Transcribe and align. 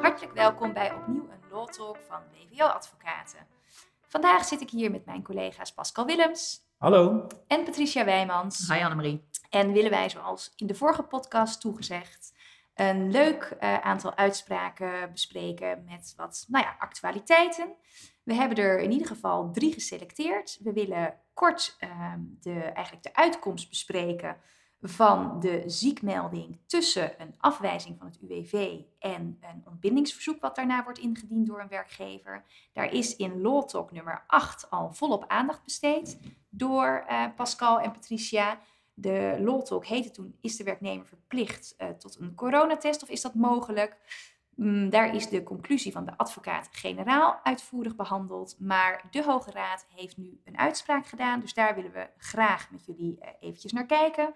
Hartelijk 0.00 0.32
welkom 0.34 0.72
bij 0.72 0.94
opnieuw 0.94 1.28
een 1.30 1.50
Law 1.50 1.68
Talk 1.68 1.96
van 2.08 2.22
WVO 2.32 2.64
Advocaten. 2.64 3.46
Vandaag 4.00 4.44
zit 4.44 4.60
ik 4.60 4.70
hier 4.70 4.90
met 4.90 5.04
mijn 5.04 5.22
collega's 5.22 5.72
Pascal 5.72 6.06
Willems 6.06 6.60
Hallo. 6.78 7.26
en 7.46 7.64
Patricia 7.64 8.04
Wijmans. 8.04 8.68
Hi 8.68 8.82
Annemarie. 8.82 9.24
En 9.50 9.72
willen 9.72 9.90
wij, 9.90 10.08
zoals 10.08 10.52
in 10.56 10.66
de 10.66 10.74
vorige 10.74 11.02
podcast 11.02 11.60
toegezegd, 11.60 12.34
een 12.74 13.10
leuk 13.10 13.56
eh, 13.60 13.78
aantal 13.78 14.16
uitspraken 14.16 15.12
bespreken 15.12 15.84
met 15.84 16.14
wat 16.16 16.44
nou 16.48 16.64
ja, 16.64 16.76
actualiteiten. 16.78 17.74
We 18.22 18.34
hebben 18.34 18.58
er 18.58 18.80
in 18.80 18.90
ieder 18.90 19.06
geval 19.06 19.50
drie 19.50 19.72
geselecteerd. 19.72 20.58
We 20.62 20.72
willen 20.72 21.14
kort 21.34 21.76
ehm, 21.78 22.20
de, 22.40 22.60
eigenlijk 22.60 23.02
de 23.02 23.14
uitkomst 23.14 23.68
bespreken 23.68 24.36
van 24.82 25.40
de 25.40 25.62
ziekmelding 25.66 26.58
tussen 26.66 27.20
een 27.20 27.34
afwijzing 27.38 27.98
van 27.98 28.06
het 28.06 28.18
UWV 28.20 28.80
en 28.98 29.38
een 29.40 29.62
ontbindingsverzoek 29.66 30.40
wat 30.40 30.56
daarna 30.56 30.84
wordt 30.84 30.98
ingediend 30.98 31.46
door 31.46 31.60
een 31.60 31.68
werkgever. 31.68 32.44
Daar 32.72 32.92
is 32.92 33.16
in 33.16 33.40
Law 33.40 33.64
Talk 33.64 33.92
nummer 33.92 34.24
8 34.26 34.70
al 34.70 34.92
volop 34.92 35.24
aandacht 35.28 35.64
besteed 35.64 36.18
door 36.48 37.04
eh, 37.06 37.24
Pascal 37.36 37.80
en 37.80 37.92
Patricia. 37.92 38.58
De 38.94 39.38
Law 39.40 39.62
Talk 39.62 39.86
heette 39.86 40.10
toen, 40.10 40.36
is 40.40 40.56
de 40.56 40.64
werknemer 40.64 41.06
verplicht 41.06 41.74
eh, 41.76 41.88
tot 41.88 42.18
een 42.20 42.34
coronatest 42.34 43.02
of 43.02 43.08
is 43.08 43.22
dat 43.22 43.34
mogelijk? 43.34 43.96
Mm, 44.54 44.90
daar 44.90 45.14
is 45.14 45.28
de 45.28 45.42
conclusie 45.42 45.92
van 45.92 46.04
de 46.04 46.16
advocaat-generaal 46.16 47.40
uitvoerig 47.42 47.96
behandeld. 47.96 48.56
Maar 48.58 49.04
de 49.10 49.22
Hoge 49.22 49.50
Raad 49.50 49.86
heeft 49.94 50.16
nu 50.16 50.40
een 50.44 50.58
uitspraak 50.58 51.06
gedaan. 51.06 51.40
Dus 51.40 51.54
daar 51.54 51.74
willen 51.74 51.92
we 51.92 52.08
graag 52.16 52.70
met 52.70 52.84
jullie 52.84 53.18
uh, 53.20 53.28
eventjes 53.40 53.72
naar 53.72 53.86
kijken. 53.86 54.34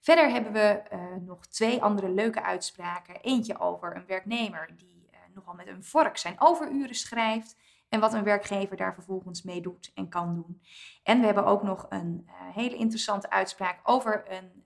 Verder 0.00 0.30
hebben 0.30 0.52
we 0.52 0.82
uh, 0.92 1.26
nog 1.26 1.46
twee 1.46 1.82
andere 1.82 2.08
leuke 2.10 2.42
uitspraken. 2.42 3.20
Eentje 3.20 3.58
over 3.58 3.96
een 3.96 4.06
werknemer 4.06 4.68
die 4.76 5.08
uh, 5.10 5.18
nogal 5.34 5.54
met 5.54 5.66
een 5.66 5.84
vork 5.84 6.16
zijn 6.16 6.34
overuren 6.38 6.94
schrijft. 6.94 7.56
En 7.88 8.00
wat 8.00 8.14
een 8.14 8.24
werkgever 8.24 8.76
daar 8.76 8.94
vervolgens 8.94 9.42
mee 9.42 9.60
doet 9.60 9.90
en 9.94 10.08
kan 10.08 10.34
doen. 10.34 10.62
En 11.02 11.20
we 11.20 11.26
hebben 11.26 11.46
ook 11.46 11.62
nog 11.62 11.86
een 11.88 12.26
uh, 12.26 12.32
hele 12.54 12.76
interessante 12.76 13.30
uitspraak 13.30 13.80
over 13.82 14.24
een, 14.28 14.64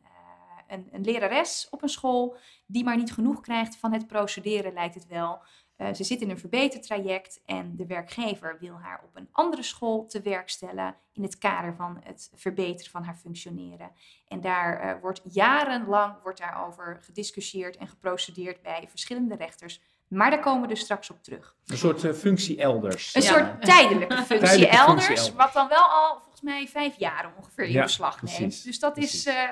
een, 0.68 0.88
een, 0.92 1.04
lerares 1.04 1.68
op 1.70 1.82
een 1.82 1.88
school. 1.88 2.36
Die 2.66 2.84
maar 2.84 2.96
niet 2.96 3.12
genoeg 3.12 3.40
krijgt 3.40 3.76
van 3.76 3.92
het 3.92 4.06
procederen, 4.06 4.72
lijkt 4.72 4.94
het 4.94 5.06
wel. 5.06 5.42
Uh, 5.82 5.92
ze 5.94 6.04
zit 6.04 6.20
in 6.20 6.30
een 6.30 6.38
verbetertraject 6.38 7.42
en 7.46 7.76
de 7.76 7.86
werkgever 7.86 8.56
wil 8.60 8.74
haar 8.74 9.00
op 9.04 9.16
een 9.16 9.28
andere 9.32 9.62
school 9.62 10.06
te 10.06 10.20
werk 10.20 10.48
stellen 10.48 10.96
in 11.12 11.22
het 11.22 11.38
kader 11.38 11.74
van 11.74 12.00
het 12.04 12.30
verbeteren 12.34 12.90
van 12.90 13.02
haar 13.02 13.16
functioneren. 13.16 13.90
En 14.28 14.40
daar 14.40 14.84
uh, 14.84 15.00
wordt 15.00 15.20
jarenlang 15.24 16.22
wordt 16.22 16.38
daarover 16.38 16.98
gediscussieerd 17.00 17.76
en 17.76 17.88
geprocedeerd 17.88 18.62
bij 18.62 18.86
verschillende 18.88 19.34
rechters. 19.34 19.80
Maar 20.12 20.30
daar 20.30 20.40
komen 20.40 20.62
we 20.62 20.68
dus 20.68 20.80
straks 20.80 21.10
op 21.10 21.22
terug. 21.22 21.56
Een 21.66 21.76
soort 21.76 22.04
uh, 22.04 22.12
functie 22.12 22.60
elders. 22.60 23.14
Een 23.14 23.22
ja. 23.22 23.28
soort 23.28 23.62
tijdelijke 23.62 24.16
functie, 24.16 24.38
tijdelijke 24.38 24.76
elders, 24.76 25.04
functie 25.04 25.24
elders, 25.24 25.44
wat 25.44 25.52
dan 25.52 25.68
wel 25.68 25.84
al 25.84 26.18
volgens 26.20 26.40
mij 26.40 26.68
vijf 26.68 26.98
jaar 26.98 27.32
ongeveer 27.38 27.64
in 27.64 27.72
ja, 27.72 27.82
beslag 27.82 28.22
neemt. 28.22 28.64
Dus 28.64 28.78
dat 28.78 28.92
precies. 28.92 29.26
is, 29.26 29.34
uh, 29.34 29.42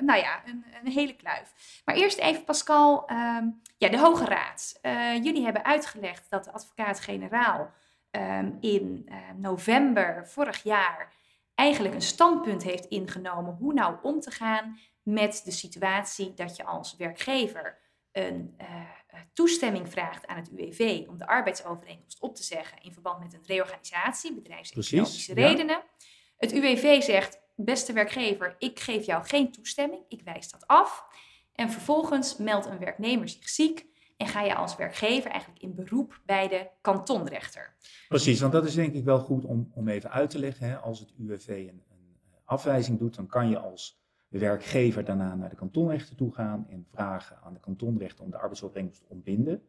nou 0.00 0.20
ja, 0.20 0.42
een, 0.46 0.64
een, 0.84 0.92
hele 0.92 1.16
kluif. 1.16 1.80
Maar 1.84 1.94
eerst 1.94 2.18
even 2.18 2.44
Pascal, 2.44 3.10
um, 3.10 3.60
ja, 3.76 3.88
de 3.88 3.98
Hoge 3.98 4.24
Raad. 4.24 4.78
Uh, 4.82 5.14
jullie 5.14 5.44
hebben 5.44 5.64
uitgelegd 5.64 6.26
dat 6.30 6.44
de 6.44 6.52
advocaat-generaal 6.52 7.70
um, 8.10 8.56
in 8.60 9.08
november 9.36 10.26
vorig 10.26 10.62
jaar 10.62 11.12
eigenlijk 11.54 11.94
een 11.94 12.02
standpunt 12.02 12.62
heeft 12.62 12.84
ingenomen 12.84 13.56
hoe 13.58 13.72
nou 13.72 13.96
om 14.02 14.20
te 14.20 14.30
gaan 14.30 14.78
met 15.02 15.40
de 15.44 15.50
situatie 15.50 16.34
dat 16.34 16.56
je 16.56 16.64
als 16.64 16.96
werkgever 16.96 17.78
een 18.26 18.54
uh, 18.60 18.66
toestemming 19.32 19.88
vraagt 19.88 20.26
aan 20.26 20.36
het 20.36 20.50
UWV 20.50 21.04
om 21.08 21.18
de 21.18 21.26
arbeidsovereenkomst 21.26 22.20
op 22.20 22.34
te 22.34 22.42
zeggen 22.42 22.82
in 22.82 22.92
verband 22.92 23.18
met 23.18 23.32
een 23.34 23.44
reorganisatie, 23.46 24.34
bedrijfseconomische 24.34 25.34
redenen. 25.34 25.76
Ja. 25.76 25.84
Het 26.36 26.52
UWV 26.52 27.02
zegt, 27.02 27.40
beste 27.56 27.92
werkgever, 27.92 28.54
ik 28.58 28.80
geef 28.80 29.06
jou 29.06 29.24
geen 29.24 29.52
toestemming, 29.52 30.02
ik 30.08 30.22
wijs 30.22 30.50
dat 30.50 30.66
af. 30.66 31.04
En 31.52 31.70
vervolgens 31.70 32.36
meldt 32.36 32.66
een 32.66 32.78
werknemer 32.78 33.28
zich 33.28 33.48
ziek 33.48 33.86
en 34.16 34.26
ga 34.26 34.42
je 34.42 34.54
als 34.54 34.76
werkgever 34.76 35.30
eigenlijk 35.30 35.62
in 35.62 35.74
beroep 35.74 36.20
bij 36.24 36.48
de 36.48 36.68
kantonrechter. 36.80 37.76
Precies, 38.08 38.40
want 38.40 38.52
dat 38.52 38.66
is 38.66 38.74
denk 38.74 38.94
ik 38.94 39.04
wel 39.04 39.20
goed 39.20 39.44
om, 39.44 39.70
om 39.74 39.88
even 39.88 40.10
uit 40.10 40.30
te 40.30 40.38
leggen. 40.38 40.68
Hè. 40.68 40.76
Als 40.76 41.00
het 41.00 41.12
UWV 41.18 41.48
een, 41.48 41.82
een 41.90 42.16
afwijzing 42.44 42.98
doet, 42.98 43.14
dan 43.14 43.26
kan 43.26 43.48
je 43.48 43.58
als 43.58 44.00
de 44.28 44.38
werkgever 44.38 45.04
daarna 45.04 45.34
naar 45.34 45.50
de 45.50 45.56
kantonrechter 45.56 46.16
toe 46.16 46.34
gaan 46.34 46.66
en 46.70 46.86
vragen 46.90 47.38
aan 47.44 47.54
de 47.54 47.60
kantonrechter 47.60 48.24
om 48.24 48.30
de 48.30 48.36
arbeidsovereenkomst 48.36 49.00
te 49.00 49.06
ontbinden. 49.08 49.62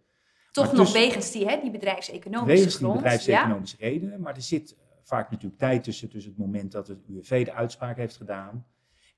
Toch 0.51 0.65
maar 0.65 0.75
nog 0.75 0.83
tussen, 0.83 1.01
wegens 1.01 1.31
die, 1.31 1.47
hè, 1.47 1.59
die 1.61 1.71
bedrijfseconomische 1.71 2.55
wegens 2.55 2.77
die 2.77 2.91
bedrijfseconomische 2.91 3.77
ja? 3.79 3.87
redenen, 3.87 4.21
maar 4.21 4.35
er 4.35 4.41
zit 4.41 4.77
vaak 5.03 5.31
natuurlijk 5.31 5.59
tijd 5.59 5.83
tussen, 5.83 6.09
tussen 6.09 6.31
het 6.31 6.39
moment 6.39 6.71
dat 6.71 6.87
het 6.87 6.99
UWV 7.07 7.45
de 7.45 7.53
uitspraak 7.53 7.97
heeft 7.97 8.17
gedaan 8.17 8.65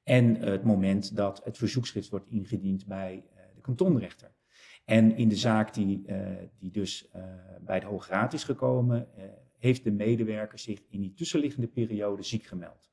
en 0.03 0.35
het 0.35 0.63
moment 0.63 1.15
dat 1.15 1.41
het 1.43 1.57
verzoekschrift 1.57 2.09
wordt 2.09 2.29
ingediend 2.29 2.85
bij 2.85 3.23
uh, 3.33 3.41
de 3.55 3.61
kantonrechter. 3.61 4.31
En 4.85 5.15
in 5.15 5.29
de 5.29 5.35
zaak 5.35 5.73
die, 5.73 6.03
uh, 6.07 6.17
die 6.59 6.71
dus 6.71 7.09
uh, 7.15 7.23
bij 7.61 7.79
de 7.79 7.85
Hoge 7.85 8.11
Raad 8.11 8.33
is 8.33 8.43
gekomen, 8.43 9.07
heeft 9.57 9.83
de 9.83 9.91
medewerker 9.91 10.59
zich 10.59 10.81
in 10.89 11.01
die 11.01 11.13
tussenliggende 11.13 11.67
periode 11.67 12.23
ziek 12.23 12.43
gemeld. 12.43 12.90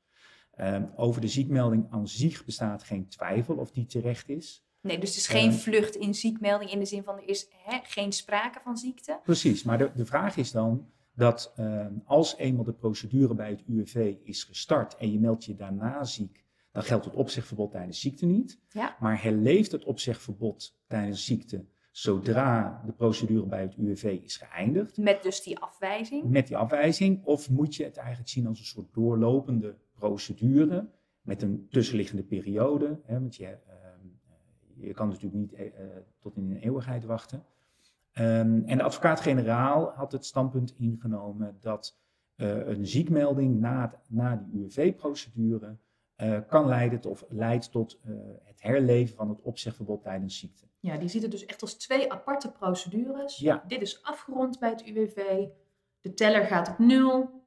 Um, 0.60 0.90
over 0.96 1.20
de 1.20 1.28
ziekmelding 1.28 1.86
aan 1.90 2.08
zich 2.08 2.44
bestaat 2.44 2.82
geen 2.82 3.08
twijfel 3.08 3.54
of 3.54 3.70
die 3.70 3.86
terecht 3.86 4.28
is. 4.28 4.66
Nee, 4.80 4.98
dus 4.98 5.08
het 5.08 5.18
is 5.18 5.26
geen 5.26 5.50
uh, 5.50 5.56
vlucht 5.56 5.96
in 5.96 6.14
ziekmelding 6.14 6.70
in 6.70 6.78
de 6.78 6.84
zin 6.84 7.02
van 7.02 7.16
er 7.16 7.28
is 7.28 7.48
hè, 7.64 7.78
geen 7.82 8.12
sprake 8.12 8.60
van 8.64 8.76
ziekte. 8.76 9.20
Precies, 9.22 9.62
maar 9.62 9.78
de, 9.78 9.90
de 9.94 10.06
vraag 10.06 10.36
is 10.36 10.52
dan 10.52 10.90
dat 11.14 11.52
uh, 11.56 11.86
als 12.04 12.36
eenmaal 12.36 12.64
de 12.64 12.72
procedure 12.72 13.34
bij 13.34 13.50
het 13.50 13.62
UWV 13.66 14.14
is 14.22 14.44
gestart 14.44 14.96
en 14.96 15.12
je 15.12 15.20
meldt 15.20 15.44
je 15.44 15.56
daarna 15.56 16.04
ziek, 16.04 16.44
dan 16.72 16.82
geldt 16.82 17.04
het 17.04 17.14
opzegverbod 17.14 17.70
tijdens 17.70 18.00
ziekte 18.00 18.26
niet. 18.26 18.60
Ja. 18.68 18.96
Maar 19.00 19.22
herleeft 19.22 19.72
het 19.72 19.84
opzegverbod 19.84 20.78
tijdens 20.86 21.24
ziekte 21.24 21.64
zodra 21.90 22.82
de 22.86 22.92
procedure 22.92 23.46
bij 23.46 23.60
het 23.60 23.74
UWV 23.76 24.18
is 24.22 24.36
geëindigd. 24.36 24.96
Met 24.96 25.22
dus 25.22 25.42
die 25.42 25.58
afwijzing? 25.58 26.24
Met 26.24 26.46
die 26.46 26.56
afwijzing. 26.56 27.24
Of 27.24 27.50
moet 27.50 27.74
je 27.74 27.84
het 27.84 27.96
eigenlijk 27.96 28.28
zien 28.28 28.46
als 28.46 28.58
een 28.58 28.64
soort 28.64 28.94
doorlopende 28.94 29.76
procedure 29.98 30.88
met 31.22 31.42
een 31.42 31.66
tussenliggende 31.70 32.22
periode. 32.22 33.00
Hè, 33.04 33.20
want 33.20 33.36
je, 33.36 33.44
uh, 33.44 34.86
je 34.86 34.92
kan 34.92 35.08
natuurlijk 35.08 35.34
niet 35.34 35.52
uh, 35.52 35.68
tot 36.20 36.36
in 36.36 36.50
een 36.50 36.56
eeuwigheid 36.56 37.04
wachten. 37.04 37.44
Um, 38.12 38.64
en 38.64 38.78
de 38.78 38.82
advocaat-generaal 38.82 39.92
had 39.94 40.12
het 40.12 40.24
standpunt 40.24 40.74
ingenomen 40.78 41.56
dat 41.60 41.98
uh, 42.36 42.66
een 42.66 42.86
ziekmelding 42.86 43.60
na, 43.60 44.00
na 44.08 44.36
die 44.36 44.62
UWV-procedure 44.62 45.76
kan 46.48 46.66
leiden 46.66 47.00
tot, 47.00 47.12
of 47.12 47.24
leidt 47.28 47.70
tot 47.70 48.00
het 48.44 48.62
herleven 48.62 49.16
van 49.16 49.28
het 49.28 49.40
opzegverbod 49.42 50.02
tijdens 50.02 50.38
ziekte. 50.38 50.64
Ja, 50.80 50.96
die 50.96 51.08
ziet 51.08 51.22
het 51.22 51.30
dus 51.30 51.44
echt 51.44 51.62
als 51.62 51.74
twee 51.74 52.12
aparte 52.12 52.52
procedures. 52.52 53.38
Ja. 53.38 53.64
Dit 53.66 53.82
is 53.82 54.02
afgerond 54.02 54.58
bij 54.58 54.70
het 54.70 54.86
UWV. 54.86 55.46
De 56.00 56.14
teller 56.14 56.44
gaat 56.44 56.68
op 56.68 56.78
nul. 56.78 57.37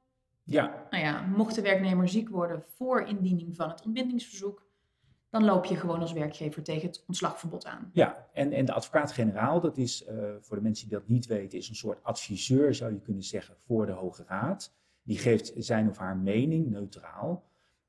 Ja. 0.44 0.86
Nou 0.90 1.04
ja, 1.04 1.20
mocht 1.20 1.54
de 1.54 1.62
werknemer 1.62 2.08
ziek 2.08 2.28
worden 2.28 2.62
voor 2.62 3.02
indiening 3.02 3.56
van 3.56 3.68
het 3.68 3.82
ontbindingsverzoek, 3.84 4.66
dan 5.30 5.44
loop 5.44 5.64
je 5.64 5.76
gewoon 5.76 6.00
als 6.00 6.12
werkgever 6.12 6.62
tegen 6.62 6.88
het 6.88 7.04
ontslagverbod 7.06 7.66
aan. 7.66 7.90
Ja, 7.92 8.28
en, 8.32 8.52
en 8.52 8.64
de 8.64 8.72
advocaat-generaal, 8.72 9.60
dat 9.60 9.78
is 9.78 10.06
uh, 10.08 10.34
voor 10.40 10.56
de 10.56 10.62
mensen 10.62 10.88
die 10.88 10.98
dat 10.98 11.08
niet 11.08 11.26
weten, 11.26 11.58
is 11.58 11.68
een 11.68 11.74
soort 11.74 12.04
adviseur, 12.04 12.74
zou 12.74 12.92
je 12.92 13.00
kunnen 13.00 13.22
zeggen, 13.22 13.56
voor 13.58 13.86
de 13.86 13.92
Hoge 13.92 14.24
Raad. 14.26 14.74
Die 15.02 15.18
geeft 15.18 15.52
zijn 15.56 15.88
of 15.88 15.98
haar 15.98 16.16
mening 16.16 16.70
neutraal. 16.70 17.44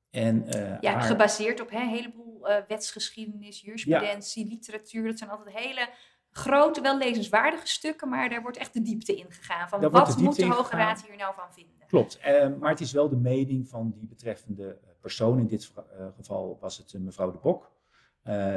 En, 0.10 0.44
uh, 0.56 0.80
ja, 0.80 0.94
haar... 0.94 1.02
gebaseerd 1.02 1.62
op 1.62 1.72
een 1.72 1.88
heleboel 1.88 2.50
uh, 2.50 2.56
wetsgeschiedenis, 2.68 3.62
jurisprudentie, 3.62 4.44
ja. 4.44 4.52
literatuur. 4.52 5.08
Dat 5.08 5.18
zijn 5.18 5.30
altijd 5.30 5.56
hele 5.56 5.90
grote, 6.34 6.82
wel 6.82 6.98
lezenswaardige 6.98 7.68
stukken, 7.68 8.10
maar 8.10 8.30
daar 8.30 8.42
wordt 8.42 8.58
echt 8.58 8.74
de 8.74 8.82
diepte 8.82 9.16
in 9.16 9.26
gegaan. 9.30 9.70
Van 9.70 9.82
Daar 9.82 9.90
wat 9.90 10.08
de 10.08 10.24
moet 10.24 10.36
de 10.36 10.46
Hoge. 10.46 10.76
Raad 10.76 11.06
hier 11.08 11.18
nou 11.18 11.34
van 11.36 11.54
vinden? 11.54 11.74
Klopt, 11.88 12.20
uh, 12.28 12.48
maar 12.60 12.70
het 12.70 12.82
is 12.82 12.92
wel 12.92 13.10
de 13.10 13.16
mening 13.16 13.68
van 13.68 13.92
die 13.92 14.08
betreffende 14.08 14.80
persoon. 15.02 15.40
In 15.40 15.48
dit 15.48 15.72
uh, 15.78 16.06
geval 16.16 16.58
was 16.62 16.78
het 16.78 16.94
uh, 16.94 17.02
mevrouw 17.02 17.32
de 17.32 17.38
Bok. 17.38 17.72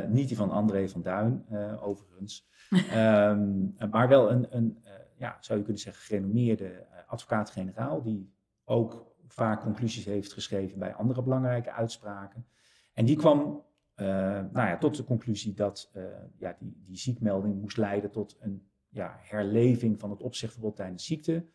niet 0.08 0.28
die 0.28 0.36
van 0.36 0.50
André 0.50 0.88
van 0.88 1.02
Duin, 1.02 1.46
overigens. 1.80 2.48
um, 2.94 3.76
maar 3.90 4.08
wel 4.08 4.30
een, 4.30 4.46
een 4.50 4.84
ja, 5.16 5.36
zou 5.40 5.58
je 5.58 5.64
kunnen 5.64 5.82
zeggen, 5.82 6.02
gerenommeerde 6.02 6.86
advocaat-generaal. 7.06 8.02
Die 8.02 8.32
ook 8.64 9.14
vaak 9.28 9.60
conclusies 9.60 10.04
heeft 10.04 10.32
geschreven 10.32 10.78
bij 10.78 10.94
andere 10.94 11.22
belangrijke 11.22 11.72
uitspraken. 11.72 12.46
En 12.92 13.04
die 13.04 13.16
kwam 13.16 13.65
uh, 13.96 14.06
nou 14.52 14.68
ja, 14.68 14.78
tot 14.78 14.96
de 14.96 15.04
conclusie 15.04 15.54
dat 15.54 15.90
uh, 15.94 16.04
ja, 16.38 16.56
die, 16.58 16.82
die 16.86 16.96
ziekmelding 16.96 17.60
moest 17.60 17.76
leiden 17.76 18.10
tot 18.10 18.36
een 18.40 18.68
ja, 18.88 19.16
herleving 19.18 20.00
van 20.00 20.10
het 20.10 20.22
opzegverbod 20.22 20.76
tijdens 20.76 21.06
ziekte. 21.06 21.46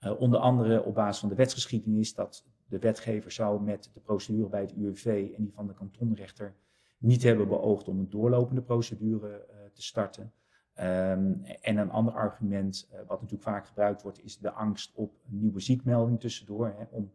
Uh, 0.00 0.20
onder 0.20 0.40
andere 0.40 0.84
op 0.84 0.94
basis 0.94 1.20
van 1.20 1.28
de 1.28 1.34
wetsgeschiedenis 1.34 2.14
dat 2.14 2.46
de 2.66 2.78
wetgever 2.78 3.30
zou 3.30 3.62
met 3.62 3.90
de 3.94 4.00
procedure 4.00 4.48
bij 4.48 4.60
het 4.60 4.72
UWV 4.72 5.30
en 5.36 5.42
die 5.42 5.52
van 5.52 5.66
de 5.66 5.74
kantonrechter 5.74 6.54
niet 6.98 7.22
hebben 7.22 7.48
beoogd 7.48 7.88
om 7.88 7.98
een 7.98 8.10
doorlopende 8.10 8.62
procedure 8.62 9.46
te 9.72 9.82
starten. 9.82 10.32
Ehm, 10.74 11.32
en 11.60 11.76
een 11.76 11.90
ander 11.90 12.14
argument, 12.14 12.88
wat 13.06 13.20
natuurlijk 13.20 13.42
vaak 13.42 13.66
gebruikt 13.66 14.02
wordt, 14.02 14.24
is 14.24 14.38
de 14.38 14.50
angst 14.50 14.92
op 14.94 15.14
een 15.30 15.38
nieuwe 15.38 15.60
ziekmelding 15.60 16.20
tussendoor. 16.20 16.74
Hè, 16.76 16.84
om 16.90 17.12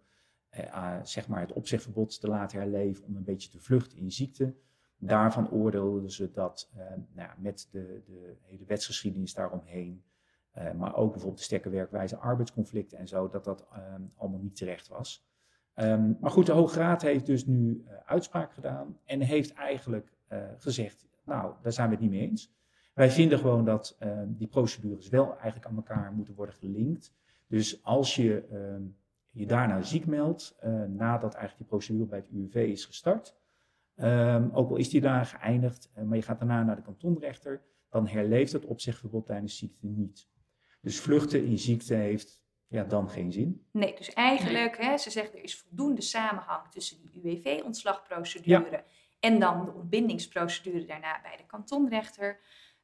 zeg 1.03 1.27
maar 1.27 1.39
het 1.39 1.53
opzegverbod 1.53 2.19
te 2.19 2.27
laten 2.27 2.59
herleven, 2.59 3.05
om 3.05 3.15
een 3.15 3.23
beetje 3.23 3.49
te 3.49 3.59
vluchten 3.59 3.97
in 3.97 4.11
ziekte. 4.11 4.53
Daarvan 5.05 5.51
oordeelden 5.51 6.11
ze 6.11 6.31
dat 6.31 6.69
nou 7.13 7.27
ja, 7.27 7.35
met 7.37 7.67
de, 7.71 8.01
de 8.05 8.35
hele 8.41 8.65
wetsgeschiedenis 8.65 9.33
daaromheen, 9.33 10.03
uh, 10.57 10.71
maar 10.71 10.95
ook 10.95 11.09
bijvoorbeeld 11.11 11.37
de 11.37 11.45
sterke 11.45 11.69
werkwijze, 11.69 12.17
arbeidsconflicten 12.17 12.97
en 12.97 13.07
zo, 13.07 13.29
dat 13.29 13.43
dat 13.43 13.67
uh, 13.71 13.77
allemaal 14.15 14.39
niet 14.39 14.55
terecht 14.55 14.87
was. 14.87 15.25
Um, 15.75 16.17
maar 16.19 16.31
goed, 16.31 16.45
de 16.45 16.51
Hoge 16.51 16.79
Raad 16.79 17.01
heeft 17.01 17.25
dus 17.25 17.45
nu 17.45 17.83
uh, 17.87 17.93
uitspraak 18.05 18.53
gedaan 18.53 18.97
en 19.05 19.21
heeft 19.21 19.53
eigenlijk 19.53 20.11
gezegd, 20.57 21.05
nou, 21.23 21.53
daar 21.61 21.71
zijn 21.71 21.87
we 21.87 21.93
het 21.93 22.03
niet 22.03 22.11
mee 22.11 22.29
eens. 22.29 22.51
Wij 22.93 23.11
vinden 23.11 23.39
gewoon 23.39 23.65
dat 23.65 23.95
ehm, 23.99 24.27
die 24.33 24.47
procedures 24.47 25.09
wel 25.09 25.31
eigenlijk 25.31 25.65
aan 25.65 25.75
elkaar 25.75 26.11
moeten 26.13 26.35
worden 26.35 26.55
gelinkt. 26.55 27.13
Dus 27.47 27.83
als 27.83 28.15
je 28.15 28.45
ehm, 28.51 28.81
je 29.29 29.45
daarna 29.45 29.81
ziek 29.81 30.05
meldt, 30.05 30.57
nadat 30.87 31.33
eigenlijk 31.33 31.57
die 31.57 31.67
procedure 31.67 32.05
bij 32.05 32.19
het 32.19 32.29
UWV 32.29 32.55
is 32.55 32.85
gestart, 32.85 33.35
ook 34.51 34.69
al 34.69 34.75
is 34.75 34.89
die 34.89 35.01
daar 35.01 35.25
geëindigd, 35.25 35.91
maar 36.05 36.17
je 36.17 36.23
gaat 36.23 36.39
daarna 36.39 36.63
naar 36.63 36.75
de 36.75 36.81
kantonrechter, 36.81 37.61
dan 37.89 38.07
herleeft 38.07 38.51
het 38.51 38.65
opzegverbod 38.65 39.25
tijdens 39.25 39.57
ziekte 39.57 39.87
niet. 39.87 40.27
Dus 40.81 40.99
vluchten 40.99 41.45
in 41.45 41.57
ziekte 41.57 41.93
heeft 41.93 42.43
ja, 42.67 42.83
dan 42.83 43.09
geen 43.09 43.31
zin. 43.31 43.67
Nee, 43.71 43.95
dus 43.95 44.13
eigenlijk, 44.13 44.77
hè, 44.77 44.97
ze 44.97 45.09
zeggen 45.09 45.37
er 45.37 45.43
is 45.43 45.57
voldoende 45.57 46.01
samenhang 46.01 46.71
tussen 46.71 46.97
die 47.01 47.21
UWV-ontslagprocedure 47.21 48.83
en 49.19 49.39
dan 49.39 49.65
de 49.65 49.71
ontbindingsprocedure 49.71 50.85
daarna 50.85 51.21
bij 51.21 51.37
de 51.37 51.45
kantonrechter. 51.45 52.39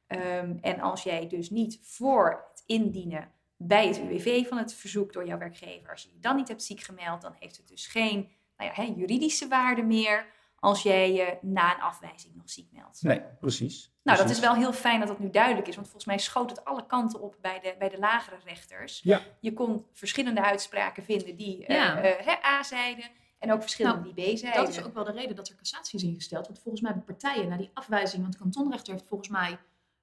Um, 0.06 0.58
en 0.60 0.80
als 0.80 1.02
jij 1.02 1.28
dus 1.28 1.50
niet 1.50 1.78
voor 1.82 2.46
het 2.50 2.62
indienen 2.66 3.32
bij 3.56 3.86
het 3.86 3.98
UWV 3.98 4.46
van 4.46 4.58
het 4.58 4.74
verzoek 4.74 5.12
door 5.12 5.26
jouw 5.26 5.38
werkgever, 5.38 5.90
als 5.90 6.02
je 6.02 6.10
je 6.12 6.20
dan 6.20 6.36
niet 6.36 6.48
hebt 6.48 6.62
ziek 6.62 6.80
gemeld, 6.80 7.22
dan 7.22 7.34
heeft 7.38 7.56
het 7.56 7.68
dus 7.68 7.86
geen 7.86 8.28
nou 8.56 8.70
ja, 8.70 8.82
hè, 8.82 8.92
juridische 8.96 9.48
waarde 9.48 9.82
meer 9.82 10.26
als 10.60 10.82
jij 10.82 11.12
je 11.12 11.38
na 11.40 11.74
een 11.74 11.80
afwijzing 11.80 12.34
nog 12.36 12.50
ziek 12.50 12.72
meldt. 12.72 13.02
Nee, 13.02 13.22
precies. 13.40 13.92
Nou, 14.02 14.18
dat 14.18 14.30
is 14.30 14.40
wel 14.40 14.54
heel 14.54 14.72
fijn 14.72 14.98
dat 14.98 15.08
dat 15.08 15.18
nu 15.18 15.30
duidelijk 15.30 15.68
is, 15.68 15.74
want 15.74 15.86
volgens 15.86 16.06
mij 16.06 16.18
schoot 16.18 16.50
het 16.50 16.64
alle 16.64 16.86
kanten 16.86 17.20
op 17.20 17.36
bij 17.40 17.60
de, 17.60 17.74
bij 17.78 17.88
de 17.88 17.98
lagere 17.98 18.36
rechters. 18.44 19.00
Ja. 19.02 19.20
Je 19.40 19.52
kon 19.52 19.86
verschillende 19.92 20.42
uitspraken 20.42 21.04
vinden 21.04 21.36
die 21.36 21.64
ja. 21.66 22.04
uh, 22.04 22.26
uh, 22.26 22.44
A 22.44 22.62
zeiden 22.62 23.04
en 23.38 23.52
ook 23.52 23.60
verschillende 23.60 24.00
nou, 24.00 24.14
die 24.14 24.34
B 24.34 24.38
zeiden. 24.38 24.64
Dat 24.64 24.76
is 24.76 24.84
ook 24.84 24.94
wel 24.94 25.04
de 25.04 25.12
reden 25.12 25.36
dat 25.36 25.48
er 25.48 25.54
cassatie 25.54 25.98
is 25.98 26.04
ingesteld, 26.04 26.46
want 26.46 26.58
volgens 26.58 26.82
mij 26.82 26.92
hebben 26.92 27.16
partijen 27.16 27.48
na 27.48 27.56
die 27.56 27.70
afwijzing, 27.74 28.22
want 28.22 28.32
de 28.32 28.38
kantonrechter 28.38 28.92
heeft 28.92 29.06
volgens 29.06 29.28
mij 29.28 29.58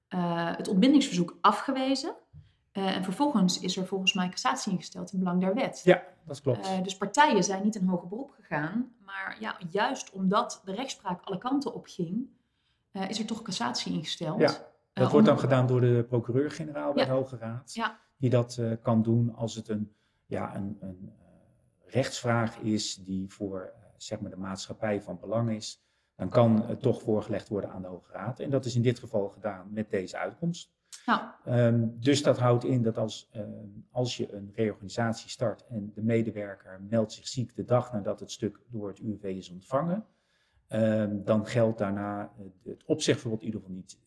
uh, 0.09 0.55
het 0.57 0.67
ontbindingsverzoek 0.67 1.37
afgewezen. 1.41 2.15
En 2.85 3.03
vervolgens 3.03 3.59
is 3.59 3.77
er 3.77 3.87
volgens 3.87 4.13
mij 4.13 4.29
cassatie 4.29 4.71
ingesteld 4.71 5.13
in 5.13 5.19
belang 5.19 5.41
der 5.41 5.53
wet. 5.53 5.81
Ja, 5.83 6.03
dat 6.25 6.41
klopt. 6.41 6.83
dus 6.83 6.97
partijen 6.97 7.43
zijn 7.43 7.63
niet 7.63 7.75
in 7.75 7.87
hoger 7.87 8.07
beroep 8.07 8.31
gegaan, 8.31 8.95
maar 9.05 9.37
ja, 9.39 9.57
juist 9.69 10.11
omdat 10.11 10.61
de 10.65 10.73
rechtspraak 10.73 11.21
alle 11.23 11.37
kanten 11.37 11.73
op 11.73 11.85
ging, 11.87 12.29
uh, 12.91 13.09
is 13.09 13.19
er 13.19 13.25
toch 13.25 13.41
cassatie 13.41 13.93
ingesteld. 13.93 14.39
Ja, 14.39 14.57
dat 14.93 15.11
wordt 15.11 15.27
dan 15.27 15.39
gedaan 15.39 15.67
door 15.67 15.81
de 15.81 16.05
procureur-generaal 16.07 16.93
bij 16.93 17.03
ja. 17.03 17.09
de 17.09 17.15
Hoge 17.15 17.37
Raad. 17.37 17.73
Ja. 17.73 17.99
Die 18.17 18.29
dat 18.29 18.61
kan 18.81 19.01
doen 19.01 19.35
als 19.35 19.55
het 19.55 19.69
een, 19.69 19.95
ja, 20.25 20.55
een, 20.55 20.77
een 20.79 21.13
rechtsvraag 21.85 22.57
is 22.57 22.95
die 22.95 23.29
voor 23.29 23.73
zeg 23.97 24.19
maar 24.19 24.31
de 24.31 24.37
maatschappij 24.37 25.01
van 25.01 25.19
belang 25.19 25.49
is. 25.49 25.85
Dan 26.15 26.29
kan 26.29 26.65
het 26.67 26.81
toch 26.81 27.01
voorgelegd 27.01 27.49
worden 27.49 27.71
aan 27.71 27.81
de 27.81 27.87
Hoge 27.87 28.11
Raad. 28.11 28.39
En 28.39 28.49
dat 28.49 28.65
is 28.65 28.75
in 28.75 28.81
dit 28.81 28.99
geval 28.99 29.29
gedaan 29.29 29.67
met 29.73 29.89
deze 29.89 30.17
uitkomst. 30.17 30.71
Nou. 31.05 31.21
Um, 31.47 31.95
dus 31.99 32.23
dat 32.23 32.39
houdt 32.39 32.63
in 32.63 32.83
dat 32.83 32.97
als, 32.97 33.29
um, 33.35 33.87
als 33.91 34.17
je 34.17 34.33
een 34.33 34.51
reorganisatie 34.55 35.29
start 35.29 35.65
en 35.67 35.91
de 35.93 36.01
medewerker 36.03 36.81
meldt 36.89 37.13
zich 37.13 37.27
ziek 37.27 37.55
de 37.55 37.63
dag 37.63 37.93
nadat 37.93 38.19
het 38.19 38.31
stuk 38.31 38.59
door 38.67 38.87
het 38.87 38.99
UWV 38.99 39.23
is 39.23 39.49
ontvangen, 39.49 40.05
um, 40.69 41.23
dan 41.23 41.45
geldt 41.45 41.77
daarna 41.77 42.31
het 42.63 42.83
opzegverbod 42.85 43.39
in 43.39 43.45
ieder 43.45 43.59
geval 43.59 43.75
niet. 43.75 43.99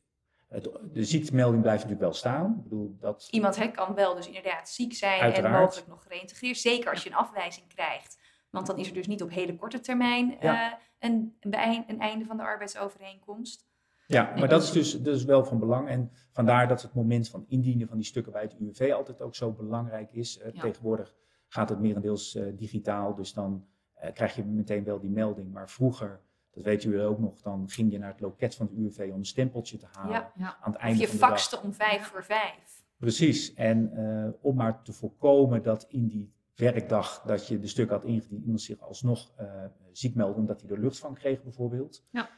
Het, 0.49 0.71
de 0.93 1.05
ziektemelding 1.05 1.63
blijft 1.63 1.83
natuurlijk 1.83 2.11
wel 2.11 2.19
staan. 2.19 2.57
Ik 2.57 2.63
bedoel, 2.63 2.97
dat... 3.01 3.29
Iemand 3.31 3.57
he, 3.57 3.69
kan 3.71 3.95
wel 3.95 4.15
dus 4.15 4.27
inderdaad 4.27 4.69
ziek 4.69 4.95
zijn 4.95 5.21
Uiteraard. 5.21 5.55
en 5.55 5.61
mogelijk 5.61 5.87
nog 5.87 6.03
gereïntegreerd. 6.03 6.59
Zeker 6.59 6.91
als 6.91 7.03
je 7.03 7.11
een 7.11 7.17
afwijzing 7.17 7.67
krijgt. 7.67 8.19
Want 8.51 8.67
dan 8.67 8.79
is 8.79 8.89
er 8.89 8.95
dus 8.95 9.07
niet 9.07 9.23
op 9.23 9.31
hele 9.31 9.57
korte 9.57 9.81
termijn 9.81 10.37
Ja. 10.41 10.71
uh, 10.71 10.77
een, 10.99 11.37
een, 11.41 11.85
een 11.87 12.01
einde 12.01 12.25
van 12.25 12.37
de 12.37 12.43
arbeidsovereenkomst. 12.43 13.70
Ja, 14.13 14.33
maar 14.39 14.49
dat 14.49 14.63
is 14.63 14.71
dus, 14.71 15.03
dus 15.03 15.25
wel 15.25 15.45
van 15.45 15.59
belang. 15.59 15.89
En 15.89 16.11
vandaar 16.31 16.69
dat 16.69 16.83
het 16.83 16.95
moment 16.95 17.29
van 17.29 17.45
indienen 17.49 17.89
van 17.89 17.97
die 17.97 18.07
stukken 18.07 18.33
bij 18.33 18.43
het 18.43 18.55
UWV 18.59 18.93
altijd 18.95 19.23
ook 19.23 19.35
zo 19.35 19.53
belangrijk 19.53 20.13
is. 20.13 20.39
Uh, 20.39 20.53
Ja. 20.53 20.61
Tegenwoordig 20.61 21.15
gaat 21.49 21.69
het 21.69 21.81
merendeels 21.81 22.35
uh, 22.35 22.53
digitaal, 22.57 23.15
dus 23.15 23.33
dan 23.33 23.67
uh, 24.05 24.13
krijg 24.13 24.35
je 24.37 24.45
meteen 24.45 24.85
wel 24.85 25.01
die 25.01 25.11
melding. 25.11 25.53
Maar 25.53 25.71
vroeger, 25.71 26.21
dat 26.51 26.65
weten 26.65 26.91
jullie 26.91 27.05
ook 27.07 27.19
nog, 27.19 27.41
dan 27.41 27.69
ging 27.69 27.93
je 27.93 27.99
naar 27.99 28.11
het 28.11 28.21
loket 28.21 28.55
van 28.55 28.67
het 28.67 28.75
UWV 28.77 29.09
om 29.13 29.19
een 29.19 29.25
stempeltje 29.25 29.77
te 29.79 29.87
halen 29.93 30.13
Ja. 30.13 30.33
Ja. 30.37 30.57
aan 30.61 30.73
het 30.73 30.83
Of 30.83 30.89
je 30.99 31.07
van 31.07 31.15
de 31.15 31.21
dag. 31.21 31.29
faxte 31.29 31.61
om 31.63 31.73
vijf 31.73 32.07
voor 32.07 32.25
vijf. 32.25 32.83
Precies. 32.99 33.55
En 33.55 33.91
uh, 33.95 34.29
om 34.41 34.57
maar 34.57 34.83
te 34.83 34.93
voorkomen 34.93 35.63
dat 35.63 35.87
in 35.89 36.07
die 36.07 36.33
werkdag 36.55 37.23
dat 37.23 37.47
je 37.47 37.59
de 37.59 37.67
stukken 37.67 37.97
had 37.97 38.05
ingediend, 38.05 38.43
iemand 38.43 38.61
zich 38.61 38.81
alsnog 38.81 39.33
uh, 39.41 39.65
ziek 39.93 40.15
meldde 40.15 40.41
omdat 40.41 40.61
hij 40.61 40.69
de 40.69 40.79
luchtvang 40.79 41.19
kreeg 41.19 41.43
bijvoorbeeld. 41.43 42.05
Ja. 42.11 42.29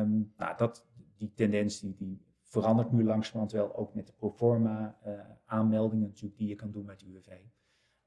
Um, 0.00 0.32
nou, 0.36 0.56
dat, 0.56 0.86
die 1.24 1.32
tendens 1.34 1.80
die, 1.80 1.94
die 1.98 2.22
verandert 2.42 2.92
nu 2.92 3.04
langzamerhand 3.04 3.52
wel, 3.52 3.76
ook 3.76 3.94
met 3.94 4.06
de 4.06 4.12
proforma 4.12 4.96
uh, 5.06 5.12
aanmeldingen 5.46 6.06
natuurlijk 6.06 6.38
die 6.38 6.48
je 6.48 6.54
kan 6.54 6.70
doen 6.70 6.84
met 6.84 6.98
de 7.00 7.06
UWV. 7.06 7.28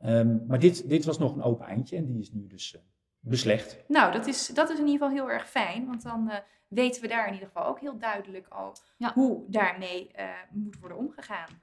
Um, 0.06 0.44
maar 0.48 0.60
dit, 0.60 0.90
dit 0.90 1.06
was 1.06 1.18
nog 1.18 1.36
een 1.36 1.44
open 1.44 1.66
eindje 1.66 1.96
en 1.96 2.06
die 2.06 2.20
is 2.20 2.32
nu 2.32 2.48
dus 2.48 2.74
uh, 2.74 2.82
beslecht. 3.20 3.78
Nou, 3.88 4.12
dat 4.12 4.28
is, 4.28 4.48
dat 4.48 4.70
is 4.70 4.80
in 4.80 4.88
ieder 4.88 5.08
geval 5.08 5.26
heel 5.26 5.32
erg 5.32 5.50
fijn, 5.50 5.86
want 5.86 6.04
dan 6.04 6.28
uh, 6.30 6.36
weten 6.68 7.02
we 7.02 7.08
daar 7.08 7.28
in 7.28 7.34
ieder 7.34 7.48
geval 7.48 7.66
ook 7.66 7.80
heel 7.80 7.98
duidelijk 7.98 8.48
al 8.48 8.76
Ja. 8.98 9.14
hoe 9.14 9.44
daarmee 9.48 10.12
uh, 10.20 10.26
moet 10.52 10.80
worden 10.80 10.98
omgegaan. 10.98 11.62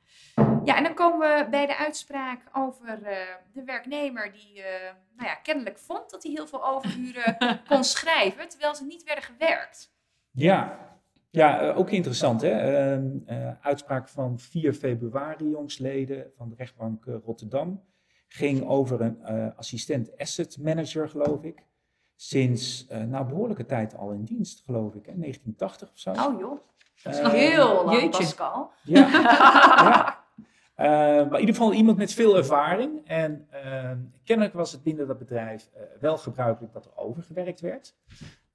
Ja, 0.65 0.77
en 0.77 0.83
dan 0.83 0.95
komen 0.95 1.19
we 1.19 1.47
bij 1.51 1.67
de 1.67 1.77
uitspraak 1.77 2.41
over 2.53 2.99
uh, 2.99 3.17
de 3.53 3.65
werknemer 3.65 4.33
die 4.33 4.63
nou 5.17 5.29
ja, 5.29 5.35
kennelijk 5.35 5.79
vond 5.79 6.11
dat 6.11 6.23
hij 6.23 6.33
heel 6.33 6.47
veel 6.47 6.67
overuren 6.67 7.37
kon 7.69 7.85
schrijven, 7.85 8.49
terwijl 8.49 8.75
ze 8.75 8.85
niet 8.85 9.05
werden 9.05 9.25
gewerkt. 9.25 9.93
Ja, 10.31 10.79
ja 11.35 11.73
ook 11.73 11.91
interessant 11.91 12.41
hè. 12.41 12.99
uitspraak 13.61 14.09
van 14.09 14.39
4 14.39 14.73
februari 14.75 15.49
jongsleden 15.49 16.31
van 16.37 16.49
de 16.49 16.55
rechtbank 16.55 17.05
Rotterdam 17.25 17.83
ging 18.35 18.69
over 18.69 19.01
een 19.01 19.19
uh, 19.31 19.47
assistent 19.57 20.19
asset 20.19 20.59
manager, 20.61 21.09
geloof 21.09 21.43
ik. 21.43 21.63
Sinds 22.17 22.87
uh, 22.93 23.03
nou 23.03 23.27
behoorlijke 23.27 23.67
tijd 23.67 23.97
al 23.97 24.11
in 24.11 24.25
dienst, 24.25 24.63
geloof 24.65 24.95
ik, 24.95 25.07
hè? 25.07 25.13
1980 25.17 25.91
of 25.91 25.99
zo. 25.99 26.11
Oh 26.11 26.41
joh, 26.41 26.59
dat 27.03 27.15
is 27.15 27.21
Uh, 27.21 27.29
heel 27.29 27.85
lang, 27.85 28.01
jeetje. 28.01 28.23
Pascal. 28.23 28.71
Ja, 28.83 29.09
ja. 29.87 30.23
Uh, 30.77 30.87
maar 31.31 31.33
in 31.33 31.41
ieder 31.41 31.55
geval 31.55 31.73
iemand 31.73 31.97
met 31.97 32.13
veel 32.13 32.37
ervaring. 32.37 33.07
En 33.07 33.49
uh, 33.53 33.91
kennelijk 34.25 34.55
was 34.55 34.73
het 34.73 34.83
binnen 34.83 35.07
dat 35.07 35.19
bedrijf 35.19 35.71
uh, 35.77 35.83
wel 36.01 36.17
gebruikelijk 36.17 36.73
dat 36.73 36.85
er 36.85 36.97
overgewerkt 36.97 37.61
werd. 37.61 37.97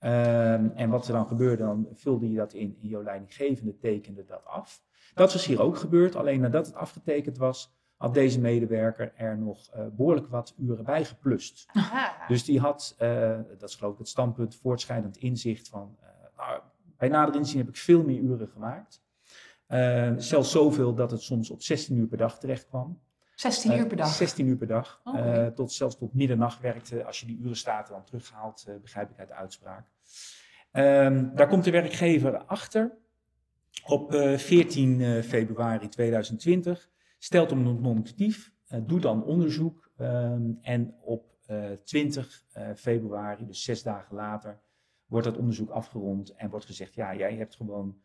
Um, 0.02 0.72
en 0.76 0.90
wat 0.90 1.08
er 1.08 1.14
dan 1.14 1.28
gebeurde, 1.28 1.64
dan 1.64 1.88
vulde 1.94 2.30
je 2.32 2.38
dat 2.38 2.54
in. 2.54 2.78
En 2.82 2.88
jouw 2.88 3.04
leidinggevende 3.04 3.78
tekende 3.78 4.26
dat 4.26 4.46
af. 4.46 4.84
Dat 5.14 5.34
was 5.34 5.46
hier 5.46 5.62
ook 5.62 5.78
gebeurd. 5.78 6.16
Alleen 6.16 6.40
nadat 6.40 6.66
het 6.66 6.76
afgetekend 6.76 7.38
was, 7.38 7.74
had 7.96 8.14
deze 8.14 8.40
medewerker 8.40 9.14
er 9.16 9.38
nog 9.38 9.76
uh, 9.76 9.86
behoorlijk 9.96 10.28
wat 10.28 10.54
uren 10.58 10.84
bij 10.84 11.06
geplust. 11.06 11.66
Aha. 11.72 12.28
Dus 12.28 12.44
die 12.44 12.60
had, 12.60 12.96
uh, 13.00 13.38
dat 13.58 13.70
is 13.70 13.76
geloof 13.76 13.94
ik 13.94 14.00
het 14.00 14.08
standpunt, 14.08 14.56
voortschrijdend 14.56 15.18
inzicht 15.18 15.68
van, 15.68 15.98
uh, 16.02 16.08
nou, 16.38 16.62
bij 16.98 17.10
nader 17.10 17.36
inzien 17.36 17.58
heb 17.58 17.68
ik 17.68 17.78
veel 17.78 18.04
meer 18.04 18.20
uren 18.20 18.48
gemaakt. 18.48 19.04
Uh, 19.68 20.14
zelfs 20.18 20.52
zoveel 20.52 20.94
dat 20.94 21.12
het 21.12 21.22
soms 21.22 21.50
op 21.50 21.62
16 21.62 21.98
uur 21.98 22.08
per 22.08 22.18
dag 22.18 22.40
terecht 22.40 22.68
kwam. 22.68 23.00
16 23.40 23.78
uur 23.78 23.88
per 23.88 23.98
dag. 23.98 24.08
16 24.08 24.48
uur 24.48 24.58
per 24.58 24.68
dag. 24.68 25.02
Oh, 25.04 25.14
okay. 25.14 25.52
tot, 25.52 25.72
zelfs 25.72 25.98
tot 25.98 26.14
middernacht 26.14 26.62
werkte. 26.62 27.06
Als 27.06 27.20
je 27.20 27.26
die 27.26 27.40
urenstaten 27.42 27.94
dan 27.94 28.04
terughaalt, 28.04 28.68
begrijp 28.82 29.10
ik 29.10 29.20
uit 29.20 29.28
de 29.28 29.34
uitspraak. 29.34 29.88
Um, 30.72 31.36
daar 31.36 31.48
komt 31.48 31.64
de 31.64 31.72
werkgever 31.72 32.38
achter. 32.38 32.98
Op 33.86 34.14
14 34.36 35.24
februari 35.24 35.90
2020 35.90 36.90
stelt 37.18 37.50
hem 37.50 37.68
een 37.68 37.82
non-actief, 37.82 38.54
doet 38.86 39.02
dan 39.02 39.24
onderzoek 39.24 39.92
um, 39.98 40.60
en 40.62 40.96
op 41.02 41.30
uh, 41.52 41.72
20 41.72 42.46
uh, 42.58 42.70
februari, 42.76 43.46
dus 43.46 43.64
zes 43.64 43.84
dagen 43.84 44.16
later, 44.16 44.60
wordt 45.06 45.26
dat 45.26 45.38
onderzoek 45.38 45.70
afgerond 45.70 46.36
en 46.36 46.50
wordt 46.50 46.66
gezegd, 46.66 46.96
ja, 46.96 47.16
jij 47.16 47.36
hebt 47.36 47.56
gewoon 47.56 48.02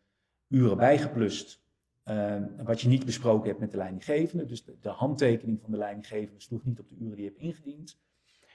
uren 0.47 0.77
bijgeplust, 0.77 1.64
um, 2.05 2.55
wat 2.63 2.81
je 2.81 2.87
niet 2.87 3.05
besproken 3.05 3.47
hebt 3.47 3.59
met 3.59 3.71
de 3.71 3.77
leidinggevende, 3.77 4.45
dus 4.45 4.63
de, 4.63 4.77
de, 4.81 4.89
handtekening 4.89 5.61
van 5.61 5.71
de 5.71 5.77
leidinggevende 5.77 6.41
sloeg 6.41 6.63
niet 6.63 6.79
op 6.79 6.89
de 6.89 6.95
uren 6.99 7.15
die 7.15 7.23
je 7.23 7.29
hebt 7.29 7.41
ingediend. 7.41 7.99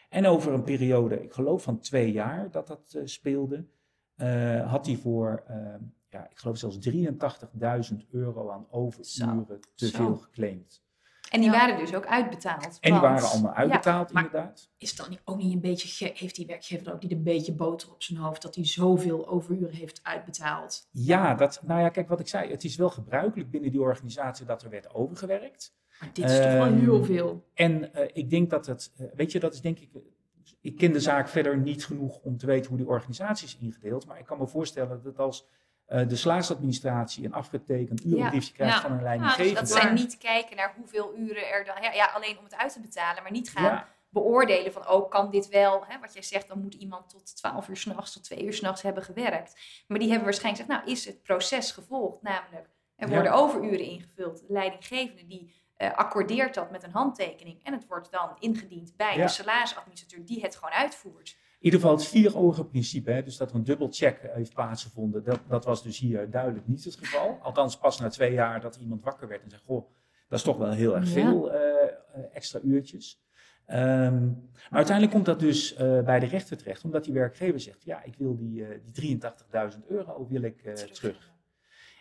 En 0.09 0.27
over 0.27 0.53
een 0.53 0.65
periode, 0.65 1.23
ik 1.23 1.33
geloof 1.33 1.63
van 1.63 1.81
twee 1.81 2.13
jaar 2.13 2.51
dat 2.51 2.67
dat 2.67 2.95
uh, 2.97 3.03
speelde, 3.05 3.65
eh, 4.15 4.71
had 4.71 4.87
hij 4.87 4.97
voor, 4.97 5.43
eh, 5.47 5.75
ja, 6.09 6.31
ik 6.31 6.39
geloof 6.39 6.57
zelfs 6.57 6.79
83.000 6.79 7.97
euro 8.11 8.51
aan 8.51 8.67
overuren 8.71 9.61
te 9.75 9.89
veel 9.89 10.17
geclaimd. 10.17 10.83
En 11.31 11.41
die 11.41 11.51
Ja. 11.51 11.57
waren 11.59 11.79
dus 11.79 11.95
ook 11.95 12.07
uitbetaald. 12.07 12.79
En 12.81 12.93
die 12.93 13.01
waren 13.01 13.29
allemaal 13.31 13.53
uitbetaald, 13.53 14.13
maar- 14.13 14.25
inderdaad. 14.25 14.69
Is 14.79 14.97
dat 14.97 15.09
niet, 15.09 15.21
ook 15.25 15.37
niet 15.37 15.53
een 15.55 15.61
beetje? 15.61 16.11
Heeft 16.15 16.35
die 16.35 16.47
werkgever 16.47 16.87
er 16.87 16.93
ook 16.95 17.03
niet 17.03 17.13
een 17.13 17.23
beetje 17.23 17.53
boter 17.53 17.91
op 17.93 18.03
zijn 18.03 18.19
hoofd 18.19 18.43
dat 18.43 18.55
hij 18.55 18.67
zoveel 18.67 19.29
overuren 19.29 19.75
heeft 19.75 20.01
uitbetaald? 20.03 20.89
Ja, 20.91 21.35
dat, 21.35 21.61
nou 21.67 21.81
ja, 21.81 21.89
kijk 21.89 22.09
wat 22.09 22.21
ik 22.21 22.29
zei. 22.29 22.51
Het 22.51 22.65
is 22.65 22.77
wel 22.77 22.91
gebruikelijk 22.91 23.51
binnen 23.51 23.71
die 23.71 23.81
organisatie 23.81 24.47
dat 24.47 24.63
er 24.63 24.71
werd 24.71 24.95
overgewerkt. 24.95 25.75
Maar 26.01 26.11
dit 26.13 26.25
is 26.31 26.37
toch 26.37 26.53
wel 26.53 26.65
Ehm, 26.67 26.79
heel 26.79 27.05
veel. 27.05 27.45
En 27.55 27.95
eh, 27.95 28.09
ik 28.13 28.31
denk 28.31 28.51
dat 28.51 28.67
het, 28.67 28.93
eh, 28.97 29.07
weet 29.15 29.33
je, 29.33 29.41
dat 29.41 29.55
is 29.55 29.61
denk 29.61 29.79
ik, 29.79 29.89
ik 30.61 30.77
ken 30.77 30.93
de 30.93 31.01
zaak 31.01 31.29
verder 31.29 31.59
niet 31.59 31.85
genoeg 31.85 32.19
om 32.19 32.37
te 32.37 32.47
weten 32.47 32.69
hoe 32.69 32.79
die 32.79 32.89
organisatie 32.89 33.47
is 33.47 33.57
ingedeeld. 33.61 34.07
Maar 34.07 34.19
ik 34.19 34.25
kan 34.25 34.39
me 34.39 34.47
voorstellen 34.47 35.03
dat 35.03 35.19
als 35.19 35.49
eh, 35.91 36.09
de 36.09 36.17
salarisadministratie 36.17 37.25
een 37.25 37.33
afgetekend 37.33 38.05
urenbriefje 38.05 38.53
krijgt 38.53 38.75
Ja. 38.75 38.81
van 38.81 38.91
een 38.91 38.97
Ja, 38.97 39.03
leidinggevende. 39.03 39.61
Dat 39.61 39.69
zij 39.71 39.93
niet 39.93 40.19
kijken 40.19 40.57
naar 40.57 40.75
hoeveel 40.77 41.15
uren 41.17 41.49
er 41.49 41.65
dan... 41.65 41.83
Ja, 41.83 41.93
ja, 41.93 42.07
alleen 42.07 42.39
om 42.39 42.45
het 42.45 42.57
uit 42.57 42.73
te 42.73 42.81
betalen, 42.81 43.23
maar 43.23 43.33
niet 43.33 43.51
gaan 43.51 43.65
Ja, 43.65 43.89
beoordelen 44.09 44.73
van... 44.73 44.89
oh, 44.89 45.11
kan 45.11 45.31
dit 45.31 45.49
wel? 45.49 45.85
Hè? 45.89 45.99
Wat 46.01 46.13
jij 46.13 46.23
zegt, 46.23 46.49
dan 46.49 46.61
moet 46.61 46.75
iemand 46.75 47.09
tot 47.09 47.37
12 47.37 47.69
uur 47.69 47.77
s'nachts, 47.77 48.13
tot 48.13 48.25
2 48.25 48.45
uur 48.45 48.53
s'nachts 48.53 48.83
hebben 48.83 49.03
gewerkt. 49.03 49.61
Maar 49.87 49.99
die 49.99 50.09
hebben 50.09 50.25
waarschijnlijk 50.27 50.65
gezegd, 50.65 50.85
nou, 50.87 50.97
is 50.97 51.05
het 51.05 51.23
proces 51.23 51.73
gevolgd? 51.73 52.23
Namelijk, 52.23 52.69
er 52.97 53.09
Ja. 53.09 53.15
worden 53.15 53.33
overuren 53.33 53.81
ingevuld. 53.87 54.39
De 54.39 54.53
leidinggevende 54.53 55.27
die 55.27 55.59
eh, 55.77 55.93
accordeert 55.95 56.55
dat 56.55 56.71
met 56.71 56.83
een 56.83 56.91
handtekening. 56.93 57.65
En 57.65 57.73
het 57.73 57.87
wordt 57.87 58.11
dan 58.11 58.37
ingediend 58.39 58.97
bij 58.97 59.17
Ja. 59.17 59.23
de 59.27 59.33
salarisadministrateur 59.33 60.25
die 60.27 60.41
het 60.43 60.57
gewoon 60.57 60.75
uitvoert. 60.75 61.37
In 61.61 61.67
ieder 61.67 61.81
geval 61.81 61.97
het 61.97 62.07
vier 62.07 62.37
ogen 62.37 62.69
principe, 62.69 63.11
hè, 63.11 63.23
dus 63.23 63.37
dat 63.37 63.51
er 63.51 63.57
een 63.57 63.65
dubbelcheck 63.65 64.31
heeft 64.33 64.55
plaatsgevonden, 64.55 65.25
dat, 65.25 65.41
dat 65.49 65.65
was 65.65 65.83
dus 65.83 65.99
hier 65.99 66.31
duidelijk 66.31 66.67
niet 66.67 66.85
het 66.85 66.97
geval. 66.97 67.39
Althans 67.43 67.79
pas 67.79 68.01
na 68.01 68.09
twee 68.09 68.33
jaar 68.33 68.61
dat 68.61 68.77
iemand 68.77 69.03
wakker 69.05 69.29
werd 69.29 69.43
en 69.43 69.51
zei, 69.51 69.63
goh, 69.67 69.91
dat 70.29 70.39
is 70.39 70.45
toch 70.45 70.57
wel 70.57 70.71
heel 70.71 70.97
erg 70.97 71.09
veel 71.09 71.53
eh, 71.53 71.61
eh, 71.83 72.25
extra 72.33 72.61
uurtjes. 72.63 73.21
Ehm, 73.71 74.27
maar 74.71 74.79
uiteindelijk 74.79 75.15
komt 75.15 75.27
dat 75.27 75.41
dus 75.41 75.75
eh, 75.75 76.03
bij 76.03 76.19
de 76.19 76.27
rechter 76.27 76.57
terecht, 76.57 76.85
omdat 76.85 77.05
die 77.05 77.13
werkgever 77.15 77.61
zegt, 77.61 77.85
ja, 77.85 78.03
ik 78.03 78.15
wil 78.19 78.37
die, 78.37 78.65
eh, 78.65 78.79
die 78.83 78.93
83.000 78.93 79.87
euro 79.87 80.27
wil 80.29 80.43
ik 80.43 80.63
eh, 80.63 80.75
terug. 80.75 81.33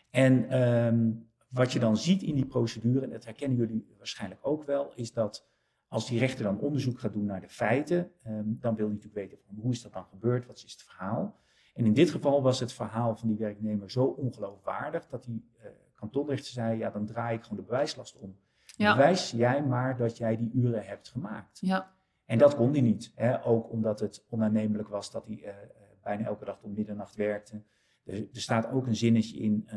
En 0.09 0.49
ehm, 0.49 1.11
wat 1.49 1.71
je 1.71 1.79
dan 1.79 1.97
ziet 1.97 2.21
in 2.21 2.35
die 2.35 2.45
procedure, 2.45 3.05
en 3.05 3.09
dat 3.09 3.25
herkennen 3.25 3.57
jullie 3.57 3.95
waarschijnlijk 3.97 4.39
ook 4.43 4.63
wel, 4.63 4.91
is 4.95 5.13
dat 5.13 5.47
als 5.89 6.07
die 6.07 6.19
rechter 6.19 6.43
dan 6.43 6.59
onderzoek 6.59 6.99
gaat 6.99 7.13
doen 7.13 7.25
naar 7.25 7.41
de 7.41 7.49
feiten, 7.49 8.11
ehm, 8.23 8.43
dan 8.45 8.75
wil 8.75 8.85
hij 8.85 8.95
natuurlijk 8.95 9.29
weten 9.29 9.37
van 9.45 9.55
hoe 9.55 9.71
is 9.71 9.81
dat 9.81 9.93
dan 9.93 10.05
gebeurd, 10.05 10.45
wat 10.45 10.55
is 10.55 10.71
het 10.71 10.83
verhaal. 10.83 11.37
En 11.73 11.85
in 11.85 11.93
dit 11.93 12.09
geval 12.09 12.41
was 12.41 12.59
het 12.59 12.73
verhaal 12.73 13.15
van 13.15 13.27
die 13.27 13.37
werknemer 13.37 13.91
zo 13.91 14.03
ongeloofwaardig 14.03 15.07
dat 15.07 15.23
die 15.23 15.49
eh 15.57 15.69
kantonrechter 15.95 16.51
zei, 16.51 16.77
ja 16.77 16.89
dan 16.89 17.05
draai 17.05 17.37
ik 17.37 17.43
gewoon 17.43 17.57
de 17.57 17.63
bewijslast 17.63 18.15
om. 18.15 18.35
Ja. 18.75 18.95
Bewijs 18.95 19.31
jij 19.31 19.63
maar 19.63 19.97
dat 19.97 20.17
jij 20.17 20.37
die 20.37 20.51
uren 20.53 20.85
hebt 20.85 21.09
gemaakt. 21.09 21.59
Ja, 21.61 21.91
En 22.25 22.37
dat 22.37 22.55
kon 22.55 22.71
hij 22.71 22.81
niet. 22.81 23.11
Hè? 23.15 23.45
Ook 23.45 23.71
omdat 23.71 23.99
het 23.99 24.25
onaannemelijk 24.29 24.87
was 24.87 25.11
dat 25.11 25.25
hij 25.25 25.41
eh, 25.43 25.49
eh, 25.49 25.55
bijna 26.03 26.25
elke 26.25 26.45
dag 26.45 26.59
tot 26.59 26.75
middernacht 26.75 27.15
werkte. 27.15 27.61
Er, 28.03 28.15
er 28.15 28.41
staat 28.41 28.71
ook 28.71 28.87
een 28.87 28.95
zinnetje 28.95 29.37
in 29.37 29.67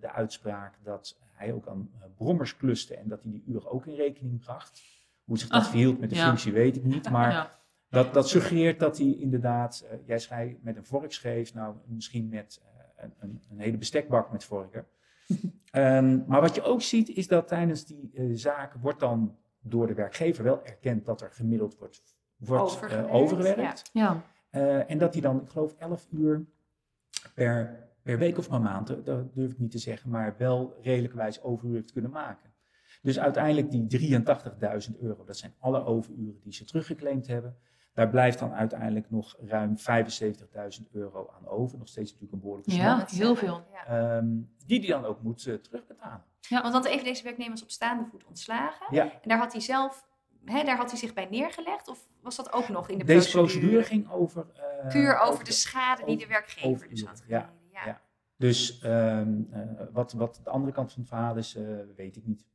de 0.00 0.10
uitspraak 0.12 0.78
dat 0.82 1.18
hij 1.32 1.52
ook 1.52 1.68
aan 1.68 1.90
brommers 2.16 2.56
kluste 2.56 2.96
en 2.96 3.08
dat 3.08 3.22
hij 3.22 3.30
die 3.32 3.44
uren 3.46 3.70
ook 3.70 3.86
in 3.86 3.94
rekening 3.94 4.40
bracht. 4.40 4.82
Hoe 5.30 5.38
zich 5.38 5.48
dat 5.48 5.60
Ah, 5.62 5.66
verhield 5.68 6.00
met 6.00 6.10
de 6.10 6.16
ja. 6.16 6.26
functie 6.26 6.52
weet 6.52 6.76
ik 6.76 6.84
niet, 6.84 7.10
maar 7.10 7.30
ja. 7.40 7.58
dat, 7.88 8.14
dat 8.14 8.28
suggereert 8.28 8.78
dat 8.80 8.98
hij 8.98 9.06
inderdaad, 9.18 9.86
eh, 9.90 9.98
jij 10.06 10.18
zei 10.18 10.58
met 10.62 10.76
een 10.76 10.84
vork 10.84 11.12
schreef, 11.12 11.54
nou 11.54 11.74
misschien 11.86 12.28
met 12.28 12.60
eh, 12.64 13.04
een, 13.04 13.12
een, 13.18 13.40
een 13.50 13.58
hele 13.58 13.76
bestekbak 13.78 14.32
met 14.32 14.44
vorken. 14.44 14.86
Ehm, 15.70 16.18
maar 16.26 16.40
wat 16.40 16.54
je 16.54 16.62
ook 16.62 16.82
ziet 16.82 17.08
is 17.08 17.28
dat 17.28 17.48
tijdens 17.48 17.84
die 17.86 18.10
eh, 18.14 18.24
zaak 18.32 18.74
wordt 18.74 19.00
dan 19.00 19.36
door 19.60 19.86
de 19.86 19.94
werkgever 19.94 20.44
wel 20.44 20.64
erkend 20.64 21.04
dat 21.04 21.20
er 21.20 21.30
gemiddeld 21.32 21.76
wordt, 21.78 22.02
wordt 22.36 22.62
Overgewerkt, 22.62 23.10
overgewerkt. 23.10 23.90
ja. 23.92 24.22
Eh, 24.50 24.90
en 24.90 24.98
dat 24.98 25.12
hij 25.12 25.22
dan, 25.22 25.40
ik 25.42 25.48
geloof, 25.50 25.74
11 25.78 26.06
uur 26.10 26.44
per, 27.34 27.86
per 28.02 28.18
week 28.18 28.38
of 28.38 28.48
per 28.48 28.60
maand, 28.60 29.04
dat 29.04 29.34
durf 29.34 29.50
ik 29.52 29.58
niet 29.58 29.70
te 29.70 29.78
zeggen, 29.78 30.10
maar 30.10 30.34
wel 30.38 30.76
redelijkerwijs 30.82 31.42
overuur 31.42 31.74
heeft 31.74 31.92
kunnen 31.92 32.10
maken. 32.10 32.49
Dus 33.02 33.18
uiteindelijk 33.18 33.70
die 33.70 34.20
83.000 34.90 34.98
euro, 35.00 35.24
dat 35.24 35.36
zijn 35.36 35.54
alle 35.58 35.84
overuren 35.84 36.40
die 36.42 36.52
ze 36.52 36.64
teruggeclaimd 36.64 37.26
hebben. 37.26 37.56
Daar 37.94 38.08
blijft 38.08 38.38
dan 38.38 38.52
uiteindelijk 38.52 39.10
nog 39.10 39.36
ruim 39.40 39.74
75.000 39.78 40.90
euro 40.92 41.30
aan 41.36 41.46
over. 41.48 41.78
Nog 41.78 41.88
steeds 41.88 42.06
natuurlijk 42.12 42.32
een 42.32 42.40
behoorlijke 42.40 42.70
som. 42.70 42.80
Ja. 42.80 43.06
Heel 43.08 43.34
veel. 43.34 43.62
Ja. 43.72 43.86
Ehm, 44.16 44.28
die 44.66 44.80
die 44.80 44.90
dan 44.90 45.04
ook 45.04 45.22
moet 45.22 45.46
eh, 45.46 45.54
terugbetalen. 45.54 46.24
Want 46.48 46.72
dan 46.72 46.84
even 46.84 47.04
deze 47.04 47.22
werknemers 47.22 47.62
op 47.62 47.70
staande 47.70 48.04
voet 48.10 48.24
ontslagen. 48.24 48.86
Ja, 48.94 49.04
En 49.04 49.28
daar 49.28 49.38
had 49.38 49.52
hij 49.52 49.60
zelf, 49.60 50.06
hè, 50.44 50.64
daar 50.64 50.76
had 50.76 50.90
hij 50.90 50.98
zich 50.98 51.14
bij 51.14 51.26
neergelegd? 51.30 51.88
Of 51.88 52.08
was 52.20 52.36
dat 52.36 52.52
ook 52.52 52.68
nog 52.68 52.88
in 52.88 52.98
de 52.98 53.04
deze 53.04 53.30
procedure 53.30 53.82
ging 53.82 54.10
over... 54.10 54.46
eh, 54.82 54.88
Puur 54.88 55.18
over 55.18 55.44
de 55.44 55.52
schade 55.52 56.04
die 56.04 56.16
de 56.16 56.22
over- 56.24 56.28
werkgever 56.34 56.88
dus 56.88 57.04
had 57.04 57.22
ja. 57.26 57.52
Ja. 57.72 57.84
ja. 57.86 58.00
Dus 58.36 58.80
ehm, 58.80 59.40
eh, 59.50 59.60
wat, 59.92 60.12
wat 60.12 60.40
de 60.44 60.50
andere 60.50 60.72
kant 60.72 60.92
van 60.92 61.00
het 61.00 61.10
verhaal 61.10 61.36
is, 61.36 61.54
eh, 61.54 61.62
weet 61.96 62.16
ik 62.16 62.26
niet. 62.26 62.46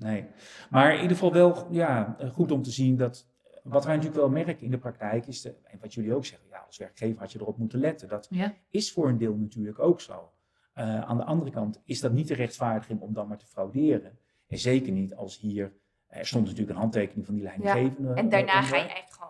Nee. 0.00 0.24
Maar 0.70 0.94
in 0.94 1.00
ieder 1.02 1.16
geval 1.16 1.32
wel 1.32 1.66
ja, 1.70 2.16
eh, 2.18 2.30
goed 2.30 2.50
om 2.50 2.62
te 2.62 2.70
zien 2.70 2.96
dat. 2.96 3.26
Wat 3.62 3.84
wij 3.84 3.94
natuurlijk 3.96 4.20
wel 4.22 4.30
merken 4.30 4.64
in 4.64 4.70
de 4.70 4.78
praktijk 4.78 5.26
is, 5.26 5.40
de, 5.42 5.54
en 5.64 5.78
wat 5.80 5.94
jullie 5.94 6.14
ook 6.14 6.24
zeggen, 6.24 6.48
ja, 6.50 6.58
als 6.66 6.76
werkgever 6.78 7.20
had 7.20 7.32
je 7.32 7.38
erop 7.40 7.58
moeten 7.58 7.78
letten. 7.80 8.08
Dat 8.08 8.26
Ja. 8.30 8.54
is 8.70 8.92
voor 8.92 9.08
een 9.08 9.18
deel 9.18 9.34
natuurlijk 9.36 9.78
ook 9.78 10.00
zo. 10.00 10.30
Eh, 10.72 11.00
aan 11.00 11.16
de 11.16 11.24
andere 11.24 11.50
kant 11.50 11.80
is 11.84 12.00
dat 12.00 12.12
niet 12.12 12.28
de 12.28 12.34
rechtvaardiging 12.34 13.00
om 13.00 13.12
dan 13.12 13.28
maar 13.28 13.38
te 13.38 13.46
frauderen. 13.46 14.18
En 14.48 14.58
zeker 14.58 14.92
niet 14.92 15.14
als 15.14 15.38
hier, 15.38 15.72
er 16.06 16.26
stond 16.26 16.44
natuurlijk 16.44 16.70
een 16.70 16.80
handtekening 16.80 17.26
van 17.26 17.34
die 17.34 17.44
leidinggevende. 17.44 18.12
En 18.14 18.28
daarna 18.28 18.52
onder. 18.54 18.68
ga 18.68 18.76
je 18.76 18.82
eigenlijk 18.82 19.12
gewoon 19.12 19.28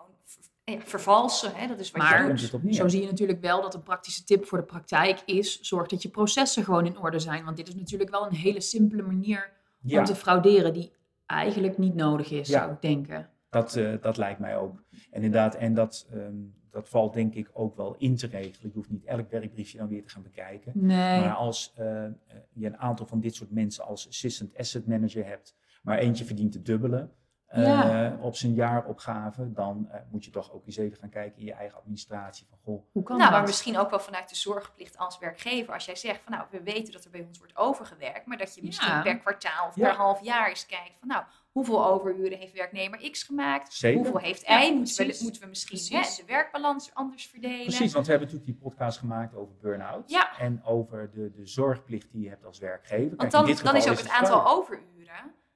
ja, 0.63 0.79
vervalsen. 0.79 1.55
Hè? 1.55 1.67
Dat 1.67 1.79
is 1.79 1.91
wat 1.91 2.01
Maar- 2.01 2.21
je 2.37 2.49
doet. 2.59 2.75
Zo 2.75 2.87
zie 2.87 3.01
je 3.01 3.07
natuurlijk 3.07 3.41
wel 3.41 3.61
dat 3.61 3.73
een 3.73 3.83
praktische 3.83 4.23
tip 4.23 4.45
voor 4.45 4.57
de 4.57 4.63
praktijk 4.63 5.21
is: 5.25 5.59
zorg 5.61 5.87
dat 5.87 6.01
je 6.01 6.09
processen 6.09 6.63
gewoon 6.63 6.85
in 6.85 6.97
orde 6.99 7.19
zijn. 7.19 7.43
Want 7.45 7.57
dit 7.57 7.67
is 7.67 7.75
natuurlijk 7.75 8.09
wel 8.11 8.25
een 8.25 8.35
hele 8.35 8.61
simpele 8.61 9.01
manier 9.01 9.59
ja. 9.81 9.99
om 9.99 10.05
te 10.05 10.15
frauderen, 10.15 10.73
die 10.73 10.91
eigenlijk 11.25 11.77
niet 11.77 11.95
nodig 11.95 12.31
is, 12.31 12.47
Ja. 12.47 12.59
zou 12.59 12.71
ik 12.71 12.81
denken. 12.81 13.29
Dat, 13.49 13.75
eh, 13.75 13.93
dat 14.01 14.17
lijkt 14.17 14.39
mij 14.39 14.57
ook. 14.57 14.83
En 14.91 15.23
inderdaad, 15.23 15.55
en 15.55 15.73
dat, 15.73 16.07
ehm, 16.11 16.35
dat 16.69 16.89
valt 16.89 17.13
denk 17.13 17.33
ik 17.33 17.49
ook 17.53 17.75
wel 17.75 17.95
in 17.97 18.15
te 18.15 18.27
regelen. 18.27 18.69
Je 18.69 18.75
hoeft 18.75 18.89
niet 18.89 19.05
elk 19.05 19.29
werkbriefje 19.29 19.77
dan 19.77 19.87
weer 19.87 20.03
te 20.03 20.09
gaan 20.09 20.23
bekijken. 20.23 20.71
Nee. 20.75 21.19
Maar 21.19 21.33
als 21.33 21.73
eh, 21.75 22.05
eh, 22.05 22.11
je 22.53 22.65
een 22.65 22.77
aantal 22.77 23.05
van 23.05 23.19
dit 23.19 23.35
soort 23.35 23.51
mensen 23.51 23.85
als 23.85 24.07
assistant 24.07 24.57
asset 24.57 24.87
manager 24.87 25.25
hebt, 25.25 25.55
maar 25.83 25.97
eentje 25.97 26.25
verdient 26.25 26.51
te 26.51 26.61
dubbelen 26.61 27.11
eh, 27.51 28.23
op 28.23 28.35
zijn 28.35 28.53
jaaropgave, 28.53 29.51
dan 29.53 29.87
eh, 29.91 29.99
moet 30.11 30.25
je 30.25 30.31
toch 30.31 30.51
ook 30.53 30.65
eens 30.65 30.77
even 30.77 30.97
gaan 30.97 31.09
kijken 31.09 31.39
in 31.39 31.45
je 31.45 31.53
eigen 31.53 31.77
administratie. 31.77 32.45
Van, 32.49 32.57
goh, 32.63 32.83
Hoe 32.91 33.03
kan 33.03 33.17
Nou, 33.17 33.29
dat? 33.29 33.39
maar 33.39 33.47
misschien 33.47 33.77
ook 33.77 33.89
wel 33.89 33.99
vanuit 33.99 34.29
de 34.29 34.35
zorgplicht 34.35 34.97
als 34.97 35.19
werkgever. 35.19 35.73
Als 35.73 35.85
jij 35.85 35.95
zegt 35.95 36.21
van 36.23 36.31
nou, 36.31 36.45
we 36.51 36.61
weten 36.63 36.93
dat 36.93 37.03
er 37.03 37.11
bij 37.11 37.25
ons 37.27 37.37
wordt 37.37 37.57
overgewerkt, 37.57 38.25
maar 38.25 38.37
dat 38.37 38.55
je 38.55 38.63
misschien 38.63 38.93
Ja. 38.93 39.01
per 39.01 39.17
kwartaal 39.17 39.67
of 39.67 39.75
Ja. 39.75 39.87
per 39.87 39.97
half 39.97 40.23
jaar 40.23 40.49
eens 40.49 40.65
kijkt 40.65 40.99
van 40.99 41.07
nou, 41.07 41.23
hoeveel 41.51 41.85
overuren 41.85 42.37
heeft 42.37 42.53
werknemer 42.53 43.09
X 43.11 43.23
gemaakt? 43.23 43.73
zeker. 43.73 43.97
Hoeveel 43.99 44.19
heeft 44.19 44.47
Ja, 44.47 44.63
Y? 44.63 44.71
Moeten 44.73 44.95
we, 44.97 45.03
precies. 45.03 45.21
moeten 45.23 45.41
we 45.41 45.47
misschien 45.47 45.97
hè, 45.99 46.01
de 46.15 46.23
werkbalans 46.27 46.93
anders 46.93 47.25
verdelen? 47.27 47.65
Precies, 47.65 47.93
want 47.93 48.05
we 48.05 48.11
hebben 48.11 48.29
natuurlijk 48.31 48.57
die 48.59 48.69
podcast 48.69 48.97
gemaakt 48.97 49.35
over 49.35 49.55
burn-out. 49.61 50.09
Ja. 50.09 50.37
En 50.37 50.63
over 50.65 51.11
de, 51.11 51.31
de 51.31 51.45
zorgplicht 51.47 52.11
die 52.11 52.23
je 52.23 52.29
hebt 52.29 52.45
als 52.45 52.59
werkgever. 52.59 53.17
Kijk, 53.17 53.21
Want 53.21 53.33
in 53.33 53.39
dan, 53.39 53.45
dit 53.45 53.63
dan 53.63 53.75
is 53.75 53.83
ook 53.87 53.89
het 53.97 54.01
het 54.03 54.11
aantal 54.11 54.47
overuren. 54.47 54.89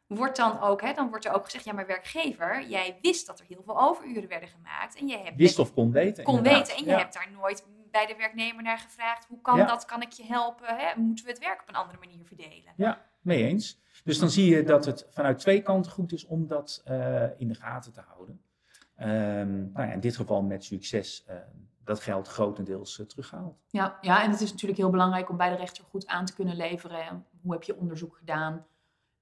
Wordt 0.08 0.36
dan 0.38 0.60
ook, 0.60 0.82
hè, 0.82 0.94
dan 0.94 1.10
wordt 1.10 1.26
er 1.26 1.34
ook 1.34 1.44
gezegd, 1.46 1.64
ja, 1.66 1.74
maar 1.74 1.88
werkgever, 1.88 2.68
jij 2.68 2.98
wist 3.02 3.28
dat 3.28 3.40
er 3.40 3.46
heel 3.48 3.62
veel 3.66 3.82
overuren 3.82 4.30
werden 4.30 4.50
gemaakt. 4.50 4.96
En 5.00 5.08
je 5.08 5.18
hebt 5.18 5.36
Wist 5.38 5.60
of 5.60 5.74
kon 5.74 5.92
weten. 5.92 6.24
kon 6.24 6.38
inderdaad. 6.38 6.60
weten. 6.68 6.78
En 6.78 6.84
je 6.84 6.90
Ja. 6.90 6.98
hebt 6.98 7.14
daar 7.14 7.32
nooit 7.32 7.66
bij 7.92 8.06
de 8.06 8.16
werknemer 8.16 8.64
naar 8.64 8.78
gevraagd. 8.78 9.26
Hoe 9.26 9.42
kan 9.42 9.58
Ja. 9.58 9.66
dat? 9.66 9.86
Kan 9.86 10.02
ik 10.02 10.12
je 10.12 10.24
helpen? 10.26 10.76
Hè? 10.78 11.00
Moeten 11.02 11.26
we 11.26 11.32
het 11.32 11.40
werk 11.40 11.62
op 11.62 11.70
een 11.70 11.76
andere 11.76 11.98
manier 12.00 12.26
verdelen? 12.26 12.98
Mee 13.22 13.44
eens. 13.46 13.80
Dus 14.04 14.20
dan 14.20 14.30
zie 14.30 14.56
je 14.56 14.64
dat 14.64 14.86
het 14.86 15.08
vanuit 15.10 15.40
twee 15.40 15.62
kanten 15.62 15.92
goed 15.92 16.12
is 16.12 16.26
om 16.26 16.48
dat 16.48 16.82
eh, 16.86 17.24
in 17.40 17.48
de 17.48 17.56
gaten 17.56 17.94
te 17.94 18.02
houden. 18.08 18.42
Ehm, 18.96 19.72
nou 19.72 19.88
ja, 19.88 19.92
in 19.94 20.00
dit 20.00 20.16
geval 20.16 20.42
met 20.42 20.64
succes 20.64 21.24
eh, 21.28 21.36
dat 21.84 22.00
geld 22.00 22.28
grotendeels 22.28 23.00
eh, 23.00 23.06
teruggehaald. 23.06 23.58
Ja, 23.70 23.98
ja, 24.02 24.24
en 24.24 24.32
het 24.32 24.42
is 24.42 24.52
natuurlijk 24.52 24.80
heel 24.80 24.90
belangrijk 24.90 25.30
om 25.30 25.38
bij 25.38 25.50
de 25.50 25.56
rechter 25.56 25.84
goed 25.84 26.08
aan 26.08 26.26
te 26.26 26.34
kunnen 26.34 26.56
leveren. 26.56 27.02
En 27.06 27.26
Hoe 27.42 27.54
heb 27.54 27.64
je 27.64 27.78
onderzoek 27.78 28.16
gedaan? 28.18 28.66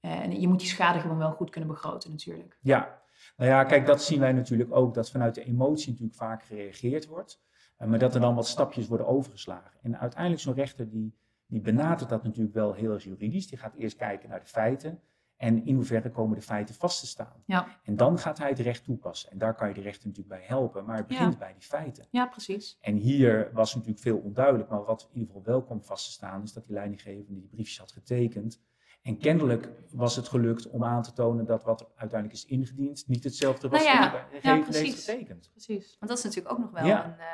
En 0.03 0.39
je 0.41 0.47
moet 0.47 0.59
die 0.59 0.67
schade 0.67 0.99
gewoon 0.99 1.17
wel 1.17 1.31
goed 1.31 1.49
kunnen 1.49 1.69
begroten 1.69 2.11
natuurlijk. 2.11 2.57
Ja, 2.61 3.01
nou 3.37 3.49
ja, 3.49 3.63
kijk, 3.63 3.85
dat 3.85 4.03
zien 4.03 4.19
wij 4.19 4.31
natuurlijk 4.31 4.75
ook, 4.75 4.93
dat 4.93 5.09
vanuit 5.11 5.35
de 5.35 5.43
emotie 5.43 5.89
natuurlijk 5.91 6.17
vaak 6.17 6.43
gereageerd 6.43 7.05
wordt. 7.07 7.41
eh, 7.77 7.87
maar 7.87 7.99
dat 7.99 8.15
er 8.15 8.21
dan 8.21 8.35
wat 8.35 8.47
stapjes 8.47 8.87
worden 8.87 9.07
overgeslagen. 9.07 9.79
En 9.81 9.97
uiteindelijk 9.99 10.41
zo'n 10.41 10.53
rechter 10.53 10.89
die, 10.89 11.15
die 11.45 11.61
benadert 11.61 12.09
dat 12.09 12.23
natuurlijk 12.23 12.53
wel 12.53 12.73
heel 12.73 12.93
erg 12.93 13.03
juridisch. 13.03 13.47
Die 13.47 13.57
gaat 13.57 13.75
eerst 13.75 13.95
kijken 13.97 14.29
naar 14.29 14.39
de 14.39 14.45
feiten. 14.45 14.99
En 15.37 15.65
in 15.65 15.75
hoeverre 15.75 16.09
komen 16.11 16.35
de 16.37 16.43
feiten 16.43 16.75
vast 16.75 16.99
te 16.99 17.07
staan. 17.07 17.43
Ja. 17.45 17.67
En 17.83 17.95
dan 17.97 18.17
gaat 18.19 18.37
hij 18.37 18.49
het 18.49 18.59
recht 18.59 18.83
toepassen. 18.83 19.31
En 19.31 19.37
daar 19.37 19.55
kan 19.55 19.67
je 19.67 19.73
de 19.73 19.81
rechter 19.81 20.07
natuurlijk 20.07 20.35
bij 20.39 20.45
helpen. 20.47 20.85
Maar 20.85 20.97
het 20.97 21.07
begint 21.07 21.33
Ja. 21.33 21.39
bij 21.39 21.53
die 21.53 21.61
feiten. 21.63 22.07
ja, 22.11 22.25
precies. 22.25 22.77
En 22.81 22.95
hier 22.95 23.49
was 23.53 23.73
natuurlijk 23.75 24.01
veel 24.01 24.17
onduidelijk. 24.17 24.69
Maar 24.69 24.83
wat 24.83 25.01
in 25.13 25.19
ieder 25.19 25.35
geval 25.35 25.51
wel 25.53 25.63
kwam 25.63 25.83
vast 25.83 26.05
te 26.05 26.11
staan, 26.11 26.43
is 26.43 26.53
dat 26.53 26.65
die 26.65 26.73
leidinggevende 26.73 27.39
die 27.39 27.49
briefjes 27.49 27.77
had 27.79 27.91
getekend. 27.91 28.61
En 29.03 29.17
kennelijk 29.17 29.69
was 29.91 30.15
het 30.15 30.27
gelukt 30.27 30.69
om 30.69 30.83
aan 30.83 31.01
te 31.03 31.13
tonen 31.13 31.45
dat 31.45 31.63
wat 31.63 31.89
uiteindelijk 31.95 32.39
is 32.39 32.45
ingediend 32.45 33.03
niet 33.07 33.23
hetzelfde 33.23 33.69
was 33.69 33.83
Nou 33.83 33.95
ja, 33.97 34.25
heeft 34.41 34.63
precies. 34.69 35.05
getekend. 35.05 35.49
precies. 35.51 35.95
Want 35.99 36.11
dat 36.11 36.17
is 36.17 36.23
natuurlijk 36.23 36.53
ook 36.55 36.59
nog 36.61 36.71
wel 36.71 36.85
Ja. 36.85 37.05
een, 37.05 37.19
eh, 37.19 37.27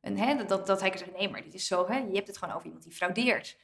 een 0.00 0.18
hè, 0.18 0.36
dat- 0.36 0.48
dat, 0.48 0.66
dat 0.66 0.80
hij 0.80 0.88
kan 0.90 0.98
zeggen, 0.98 1.16
nee, 1.18 1.30
maar 1.30 1.42
dit 1.42 1.54
is 1.54 1.66
zo, 1.66 1.86
hè, 1.88 1.96
je 1.98 2.14
hebt 2.14 2.26
het 2.26 2.38
gewoon 2.38 2.54
over 2.54 2.66
iemand 2.66 2.84
die 2.84 2.92
fraudeert. 2.92 3.58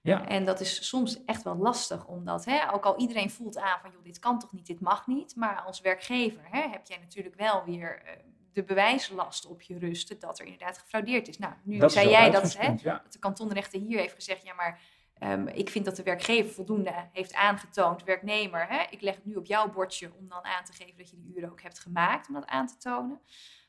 Ja, 0.00 0.28
En 0.28 0.44
dat 0.44 0.60
is 0.60 0.88
soms 0.88 1.24
echt 1.24 1.42
wel 1.42 1.56
lastig, 1.56 2.06
omdat 2.06 2.44
hè, 2.44 2.72
ook 2.72 2.84
al 2.84 2.96
iedereen 2.98 3.30
voelt 3.30 3.58
aan 3.58 3.78
van, 3.80 3.90
joh, 3.90 4.02
dit 4.04 4.18
kan 4.18 4.38
toch 4.38 4.52
niet, 4.52 4.66
dit 4.66 4.80
mag 4.80 5.06
niet. 5.06 5.36
Maar 5.36 5.60
als 5.60 5.80
werkgever 5.80 6.40
hè, 6.50 6.68
heb 6.68 6.86
jij 6.86 6.98
natuurlijk 6.98 7.34
wel 7.34 7.64
weer 7.64 8.02
eh, 8.04 8.12
de 8.52 8.62
bewijslast 8.64 9.46
op 9.46 9.62
je 9.62 9.78
rusten 9.78 10.18
dat 10.18 10.38
er 10.38 10.44
inderdaad 10.44 10.78
gefraudeerd 10.78 11.28
is. 11.28 11.38
Nou, 11.38 11.52
nu 11.62 11.78
dat 11.78 11.92
zei 11.92 12.08
jij 12.10 12.30
dat, 12.30 12.56
hè, 12.56 12.66
ja. 12.66 13.00
dat 13.02 13.12
de 13.12 13.18
kantonrechter 13.18 13.80
hier 13.80 13.98
heeft 13.98 14.14
gezegd, 14.14 14.42
ja, 14.42 14.54
maar 14.54 14.80
ehm, 15.24 15.46
ik 15.46 15.70
vind 15.70 15.84
dat 15.84 15.96
de 15.96 16.02
werkgever 16.02 16.52
voldoende 16.54 16.92
heeft 17.12 17.34
aangetoond, 17.34 18.04
werknemer, 18.04 18.66
hè, 18.68 18.82
ik 18.90 19.00
leg 19.00 19.14
het 19.14 19.24
nu 19.24 19.34
op 19.34 19.46
jouw 19.46 19.70
bordje 19.70 20.12
om 20.18 20.28
dan 20.28 20.44
aan 20.44 20.64
te 20.64 20.72
geven 20.72 20.96
dat 20.96 21.10
je 21.10 21.16
die 21.16 21.34
uren 21.36 21.50
ook 21.50 21.62
hebt 21.62 21.78
gemaakt 21.78 22.28
om 22.28 22.34
dat 22.34 22.46
aan 22.46 22.66
te 22.66 22.76
tonen. 22.76 23.20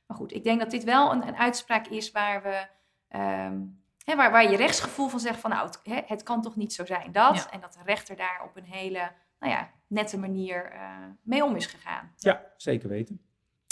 Maar 0.08 0.18
goed, 0.18 0.34
ik 0.34 0.44
denk 0.44 0.60
dat 0.60 0.72
dit 0.72 0.84
wel 0.84 1.12
een, 1.12 1.28
een 1.28 1.36
uitspraak 1.38 1.88
is 1.88 2.12
waar 2.12 2.44
we, 2.44 2.68
ehm, 3.08 3.60
hè, 4.04 4.16
waar, 4.16 4.32
waar 4.32 4.52
je 4.52 4.58
rechtsgevoel 4.58 5.08
van 5.08 5.20
zegt 5.20 5.40
van, 5.40 5.50
nou, 5.50 5.66
het, 5.66 5.80
hè, 5.84 6.02
het 6.06 6.24
kan 6.24 6.42
toch 6.42 6.56
niet 6.56 6.74
zo 6.74 6.86
zijn 6.86 7.12
dat, 7.12 7.36
Ja. 7.36 7.52
en 7.52 7.60
dat 7.60 7.74
de 7.74 7.80
rechter 7.86 8.16
daar 8.16 8.42
op 8.44 8.56
een 8.56 8.64
hele, 8.66 9.12
nou 9.40 9.54
ja, 9.54 9.70
nette 9.88 10.18
manier 10.18 10.72
eh, 10.72 10.98
mee 11.22 11.44
om 11.44 11.56
is 11.56 11.66
gegaan. 11.66 12.14
ja, 12.18 12.44
zeker 12.58 12.90
weten. 12.90 13.22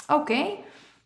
Oké. 0.07 0.57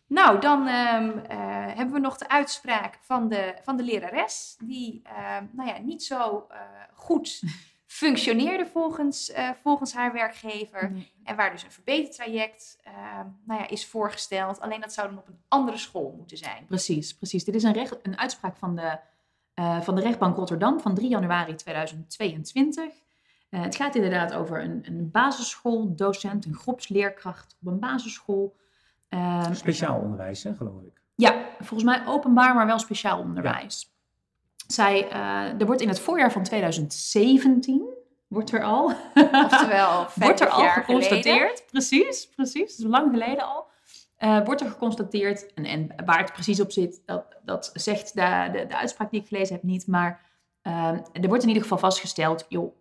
Nou, 0.08 0.40
dan 0.40 0.66
ehm, 0.66 1.18
eh, 1.18 1.38
hebben 1.76 1.94
we 1.94 2.00
nog 2.00 2.16
de 2.16 2.28
uitspraak 2.28 2.98
van 3.00 3.28
de, 3.28 3.54
van 3.62 3.76
de 3.76 3.82
lerares, 3.82 4.56
die 4.64 5.00
ehm, 5.04 5.44
nou 5.52 5.68
ja, 5.68 5.78
niet 5.78 6.04
zo 6.04 6.46
eh, 6.50 6.58
goed 6.94 7.42
functioneerde 7.86 8.66
volgens, 8.66 9.30
eh, 9.30 9.50
volgens 9.62 9.92
haar 9.92 10.12
werkgever. 10.12 10.92
En 11.24 11.36
waar 11.36 11.50
dus 11.50 11.62
een 11.62 11.72
verbetertraject 11.72 12.78
ehm, 12.82 13.26
nou 13.44 13.60
ja, 13.60 13.68
is 13.68 13.86
voorgesteld. 13.86 14.60
Alleen 14.60 14.80
dat 14.80 14.92
zou 14.92 15.08
dan 15.08 15.18
op 15.18 15.28
een 15.28 15.40
andere 15.48 15.78
school 15.78 16.14
moeten 16.16 16.36
zijn. 16.36 16.64
Precies, 16.66 17.16
precies. 17.16 17.44
Dit 17.44 17.54
is 17.54 17.62
een, 17.62 17.72
recht, 17.72 17.96
een 18.02 18.18
uitspraak 18.18 18.56
van 18.56 18.74
de, 18.74 18.98
van 19.82 19.94
de 19.94 20.00
rechtbank 20.00 20.36
Rotterdam 20.36 20.80
van 20.80 20.94
3 20.94 21.08
januari 21.08 21.54
2022. 21.54 22.84
Eh, 23.48 23.62
het 23.62 23.76
gaat 23.76 23.94
inderdaad 23.94 24.32
over 24.32 24.62
een, 24.62 24.82
een 24.86 25.10
basisschooldocent, 25.10 26.44
een 26.44 26.54
groepsleerkracht 26.54 27.56
op 27.60 27.66
een 27.68 27.78
basisschool. 27.78 28.56
Ehm, 29.08 29.54
Speciaal 29.54 30.00
onderwijs, 30.00 30.42
hè, 30.42 30.54
geloof 30.54 30.82
ik. 30.82 31.00
Ja, 31.14 31.34
volgens 31.58 31.84
mij 31.84 32.06
openbaar, 32.06 32.54
maar 32.54 32.66
wel 32.66 32.78
speciaal 32.78 33.18
onderwijs. 33.18 33.92
Zij, 34.66 35.08
eh, 35.08 35.60
er 35.60 35.66
wordt 35.66 35.80
in 35.80 35.88
het 35.88 36.00
voorjaar 36.00 36.32
van 36.32 36.42
2017, 36.42 37.88
wordt 38.26 38.52
er 38.52 38.62
al, 38.62 38.84
Oftewel, 39.14 39.96
wordt 40.14 40.40
er 40.40 40.46
50 40.46 40.48
al 40.48 40.62
jaar 40.62 40.72
geconstateerd, 40.72 41.24
geleden. 41.24 41.64
precies, 41.70 42.28
precies, 42.34 42.78
is 42.78 42.84
lang 42.84 43.10
geleden 43.10 43.44
al, 43.44 43.66
eh, 44.16 44.44
wordt 44.44 44.60
er 44.60 44.70
geconstateerd, 44.70 45.54
en, 45.54 45.64
en 45.64 45.92
waar 46.04 46.18
het 46.18 46.32
precies 46.32 46.60
op 46.60 46.72
zit, 46.72 47.02
dat, 47.06 47.24
dat 47.44 47.70
zegt 47.74 48.14
de, 48.14 48.48
de, 48.52 48.66
de 48.66 48.76
uitspraak 48.76 49.10
die 49.10 49.20
ik 49.20 49.28
gelezen 49.28 49.54
heb 49.54 49.62
niet, 49.64 49.86
maar 49.86 50.20
eh, 50.62 50.92
er 51.12 51.28
wordt 51.28 51.42
in 51.42 51.48
ieder 51.48 51.62
geval 51.62 51.78
vastgesteld, 51.78 52.46
joh, 52.48 52.74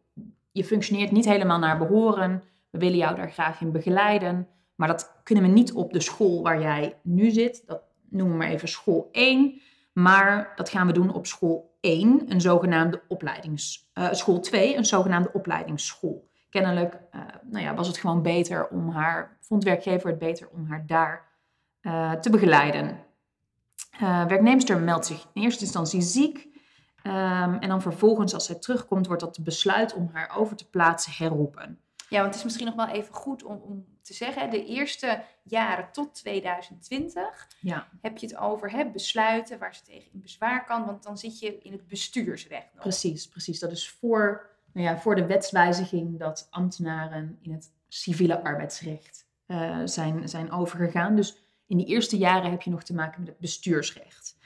je 0.51 0.63
functioneert 0.63 1.11
niet 1.11 1.25
helemaal 1.25 1.59
naar 1.59 1.77
behoren, 1.77 2.43
we 2.69 2.79
willen 2.79 2.97
jou 2.97 3.15
daar 3.15 3.31
graag 3.31 3.61
in 3.61 3.71
begeleiden, 3.71 4.47
maar 4.77 4.87
dat 4.87 5.19
kunnen 5.23 5.43
we 5.43 5.49
niet 5.49 5.73
op 5.73 5.93
de 5.93 6.01
school 6.01 6.43
waar 6.43 6.61
jij 6.61 6.99
nu 7.03 7.29
zit, 7.29 7.63
dat 7.65 7.81
noemen 8.09 8.37
we 8.37 8.43
maar 8.43 8.53
even 8.53 8.67
school 8.67 9.09
1, 9.11 9.61
maar 9.93 10.53
dat 10.55 10.69
gaan 10.69 10.87
we 10.87 10.93
doen 10.93 11.13
op 11.13 11.25
school 11.25 11.77
1, 11.79 12.31
een 12.31 12.41
zogenaamde 12.41 13.01
opleidings... 13.07 13.89
eh, 13.93 14.11
school 14.11 14.39
2, 14.39 14.75
een 14.75 14.85
zogenaamde 14.85 15.29
opleidingsschool. 15.33 16.29
Kennelijk 16.49 16.99
eh, 17.11 17.21
nou 17.43 17.63
ja, 17.63 17.75
was 17.75 17.87
het 17.87 17.97
gewoon 17.97 18.21
beter 18.21 18.67
om 18.67 18.89
haar... 18.89 19.37
Vond 19.41 19.63
werkgever 19.63 20.09
het 20.09 20.19
beter 20.19 20.49
om 20.49 20.65
haar 20.65 20.85
daar 20.85 21.27
eh, 21.81 22.11
te 22.11 22.29
begeleiden. 22.29 23.05
Werknemster 23.99 24.79
meldt 24.79 25.05
zich 25.05 25.27
in 25.33 25.41
eerste 25.41 25.63
instantie 25.63 26.01
ziek. 26.01 26.47
ehm, 27.03 27.53
en 27.53 27.69
dan 27.69 27.81
vervolgens, 27.81 28.33
als 28.33 28.45
zij 28.45 28.55
terugkomt, 28.55 29.07
wordt 29.07 29.21
dat 29.21 29.43
besluit 29.43 29.93
om 29.93 30.09
haar 30.13 30.35
over 30.37 30.55
te 30.55 30.69
plaatsen 30.69 31.11
herroepen. 31.17 31.79
Ja, 32.09 32.17
want 32.17 32.27
het 32.27 32.35
is 32.35 32.43
misschien 32.43 32.65
nog 32.65 32.75
wel 32.75 32.87
even 32.87 33.13
goed 33.13 33.43
om, 33.43 33.57
om 33.57 33.85
te 34.07 34.13
zeggen. 34.13 34.49
De 34.49 34.65
eerste 34.65 35.23
jaren 35.43 35.91
tot 35.91 36.13
2020 36.15 37.47
Ja, 37.59 37.87
heb 38.01 38.17
je 38.17 38.27
het 38.27 38.35
over 38.37 38.71
hè, 38.71 38.85
besluiten 38.85 39.59
waar 39.59 39.75
ze 39.75 39.81
tegen 39.81 40.11
in 40.13 40.21
bezwaar 40.21 40.65
kan. 40.65 40.85
Want 40.85 41.03
dan 41.03 41.17
zit 41.17 41.39
je 41.39 41.57
in 41.57 41.71
het 41.71 41.87
bestuursrecht 41.87 42.73
nog. 42.73 42.81
precies, 42.83 43.27
precies. 43.27 43.59
Dat 43.59 43.71
is 43.71 43.89
voor, 43.89 44.49
nou 44.73 44.87
ja, 44.87 44.97
voor 44.99 45.15
de 45.15 45.25
wetswijziging 45.25 46.19
dat 46.19 46.47
ambtenaren 46.49 47.37
in 47.41 47.51
het 47.51 47.71
civiele 47.87 48.43
arbeidsrecht 48.43 49.25
eh, 49.45 49.81
zijn, 49.85 50.29
zijn 50.29 50.51
overgegaan. 50.51 51.15
Dus 51.15 51.37
in 51.67 51.77
die 51.77 51.85
eerste 51.85 52.17
jaren 52.17 52.51
heb 52.51 52.61
je 52.61 52.69
nog 52.69 52.83
te 52.83 52.93
maken 52.93 53.19
met 53.19 53.29
het 53.29 53.39
bestuursrecht. 53.39 54.37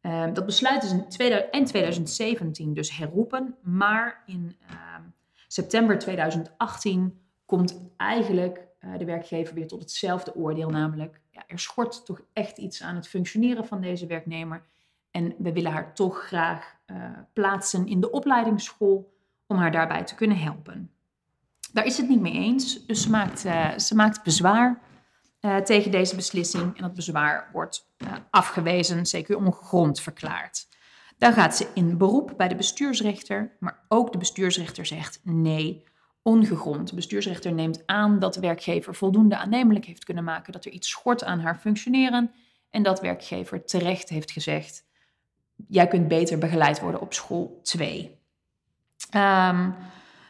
Ehm, 0.00 0.32
dat 0.32 0.46
besluit 0.46 0.82
is 0.82 0.90
in 0.90 1.08
tweede- 1.08 1.50
eind 1.50 1.66
2017 1.66 2.74
dus 2.74 2.96
herroepen, 2.96 3.56
maar 3.62 4.22
in 4.26 4.56
ehm, 4.68 5.02
september 5.48 5.98
2018 5.98 7.20
komt 7.46 7.80
eigenlijk 7.96 8.60
de 8.98 9.04
werkgever 9.04 9.54
weer 9.54 9.66
tot 9.66 9.80
hetzelfde 9.80 10.34
oordeel, 10.34 10.70
namelijk. 10.70 11.20
Ja, 11.30 11.44
er 11.46 11.58
schort 11.58 12.04
toch 12.04 12.20
echt 12.32 12.58
iets 12.58 12.82
aan 12.82 12.94
het 12.94 13.08
functioneren 13.08 13.66
van 13.66 13.80
deze 13.80 14.06
werknemer. 14.06 14.64
En 15.10 15.34
we 15.38 15.52
willen 15.52 15.72
haar 15.72 15.94
toch 15.94 16.26
graag 16.26 16.76
eh, 16.86 16.96
plaatsen 17.32 17.86
in 17.86 18.00
de 18.00 18.10
opleidingsschool 18.10 19.14
om 19.46 19.56
haar 19.56 19.72
daarbij 19.72 20.04
te 20.04 20.14
kunnen 20.14 20.38
helpen. 20.38 20.90
Daar 21.72 21.84
is 21.84 21.96
het 21.96 22.08
niet 22.08 22.20
mee 22.20 22.32
eens, 22.32 22.86
dus 22.86 23.02
ze 23.02 23.10
maakt, 23.10 23.44
eh, 23.44 23.78
ze 23.78 23.94
maakt 23.94 24.22
bezwaar 24.22 24.80
eh, 25.40 25.56
tegen 25.56 25.90
deze 25.90 26.16
beslissing. 26.16 26.76
En 26.76 26.82
dat 26.82 26.94
bezwaar 26.94 27.50
wordt 27.52 27.92
eh, 27.96 28.12
afgewezen, 28.30 29.06
zeker 29.06 29.36
ongegrond 29.36 30.00
verklaard. 30.00 30.68
Dan 31.18 31.32
gaat 31.32 31.56
ze 31.56 31.68
in 31.74 31.98
beroep 31.98 32.34
bij 32.36 32.48
de 32.48 32.54
bestuursrechter, 32.54 33.56
maar 33.58 33.84
ook 33.88 34.12
de 34.12 34.18
bestuursrechter 34.18 34.86
zegt 34.86 35.20
nee, 35.22 35.84
ongegrond. 36.22 36.88
De 36.88 36.94
bestuursrechter 36.94 37.52
neemt 37.52 37.82
aan 37.86 38.18
dat 38.18 38.34
de 38.34 38.40
werkgever 38.40 38.94
voldoende 38.94 39.36
aannemelijk 39.36 39.84
heeft 39.84 40.04
kunnen 40.04 40.24
maken 40.24 40.52
dat 40.52 40.64
er 40.64 40.72
iets 40.72 40.88
schort 40.88 41.24
aan 41.24 41.40
haar 41.40 41.56
functioneren 41.56 42.30
en 42.70 42.82
dat 42.82 43.00
werkgever 43.00 43.64
terecht 43.64 44.08
heeft 44.08 44.30
gezegd, 44.30 44.84
jij 45.68 45.88
kunt 45.88 46.08
beter 46.08 46.38
begeleid 46.38 46.80
worden 46.80 47.00
op 47.00 47.12
school 47.12 47.60
2. 47.62 48.18
Ehm, 49.10 49.70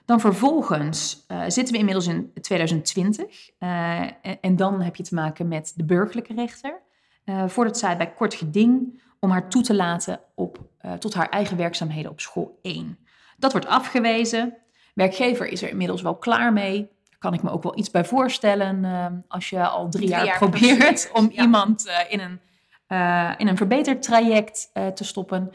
dan 0.05 0.21
vervolgens 0.21 1.25
eh, 1.27 1.43
zitten 1.47 1.73
we 1.73 1.79
inmiddels 1.79 2.07
in 2.07 2.33
2020 2.41 3.51
eh, 3.59 4.01
en, 4.41 4.57
dan 4.57 4.81
heb 4.81 4.97
je 4.97 5.03
te 5.03 5.15
maken 5.15 5.49
met 5.49 5.73
de 5.77 5.85
burgerlijke 5.85 6.35
rechter. 6.35 6.81
eh, 7.25 7.49
voordat 7.49 7.79
zij 7.79 7.97
bij 7.97 8.13
kort 8.13 8.35
geding 8.35 9.03
om 9.19 9.31
haar 9.31 9.49
toe 9.49 9.63
te 9.63 9.75
laten 9.75 10.21
op, 10.35 10.59
tot 10.99 11.15
haar 11.15 11.29
eigen 11.29 11.57
werkzaamheden 11.57 12.11
op 12.11 12.21
school 12.21 12.59
1. 12.63 12.99
Dat 13.39 13.53
wordt 13.53 13.67
afgewezen. 13.67 14.57
Werkgever 15.01 15.47
is 15.47 15.63
er 15.63 15.69
inmiddels 15.69 16.03
wel 16.03 16.17
klaar 16.17 16.53
mee. 16.53 16.91
Daar 17.09 17.19
kan 17.19 17.35
ik 17.35 17.43
me 17.43 17.51
ook 17.51 17.63
wel 17.63 17.79
iets 17.79 17.91
bij 17.91 18.05
voorstellen 18.05 18.85
eh, 18.85 19.07
als 19.29 19.51
je 19.51 19.67
al 19.67 19.89
drie, 19.89 20.07
Drie 20.07 20.09
jaar, 20.09 20.25
jaar 20.25 20.39
probeert 20.39 21.11
om 21.13 21.31
ja. 21.33 21.43
iemand 21.43 21.87
eh, 21.87 22.13
in 22.13 22.21
een, 22.21 22.41
eh 22.87 23.31
in 23.37 23.49
een 23.49 23.57
verbetertraject 23.57 24.71
eh, 24.73 24.87
te 24.87 25.05
stoppen. 25.05 25.51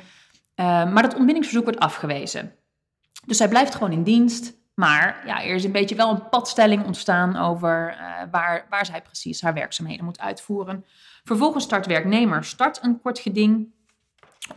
Eh, 0.55 0.65
maar 0.65 1.03
dat 1.03 1.15
ontbindingsverzoek 1.15 1.63
wordt 1.63 1.79
afgewezen. 1.79 2.55
Dus 3.25 3.38
zij 3.38 3.47
blijft 3.47 3.75
gewoon 3.75 3.91
in 3.91 4.03
dienst. 4.03 4.53
Maar 4.75 5.23
ja, 5.25 5.43
er 5.43 5.55
is 5.55 5.63
een 5.63 5.71
beetje 5.71 5.95
wel 5.95 6.10
een 6.10 6.29
padstelling 6.29 6.86
ontstaan 6.86 7.38
over 7.38 7.97
waar, 8.31 8.65
waar 8.69 8.86
zij 8.86 9.01
precies 9.01 9.41
haar 9.41 9.53
werkzaamheden 9.53 10.05
moet 10.05 10.19
uitvoeren. 10.19 10.86
Vervolgens 11.23 11.63
start 11.63 11.86
werknemer 11.86 12.43
start 12.43 12.79
een 12.84 13.01
kort 13.01 13.19
geding 13.19 13.73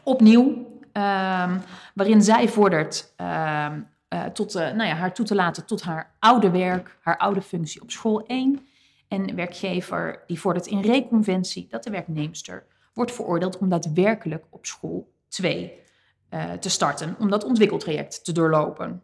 opnieuw, 0.03 0.66
ehm, 0.92 1.59
waarin 1.94 2.22
zij 2.22 2.48
vordert 2.48 3.14
eh, 4.09 4.25
tot, 4.25 4.55
eh, 4.55 4.73
nou 4.73 4.88
ja, 4.88 4.94
haar 4.94 5.14
toe 5.14 5.27
te 5.27 5.35
laten 5.35 5.66
tot 5.66 5.83
haar 5.83 6.14
oude 6.18 6.51
werk, 6.51 6.99
haar 7.01 7.16
oude 7.16 7.42
functie 7.42 7.83
op 7.83 7.90
school 7.90 8.25
1. 8.27 8.66
En 9.09 9.35
werkgever 9.35 10.23
die 10.27 10.40
vordert 10.40 10.66
in 10.66 10.81
reconventie 10.81 11.66
dat 11.71 11.85
de 11.85 11.90
werknemster 11.90 12.66
wordt 12.94 13.12
veroordeeld 13.12 13.59
om 13.59 13.68
daadwerkelijk 13.68 14.44
op 14.51 14.66
school 14.66 15.12
2 15.29 15.83
eh, 16.29 16.53
te 16.53 16.71
starten, 16.71 17.16
om 17.18 17.31
dat 17.31 17.44
ontwikkeltraject 17.44 18.25
te 18.25 18.33
doorlopen. 18.33 19.03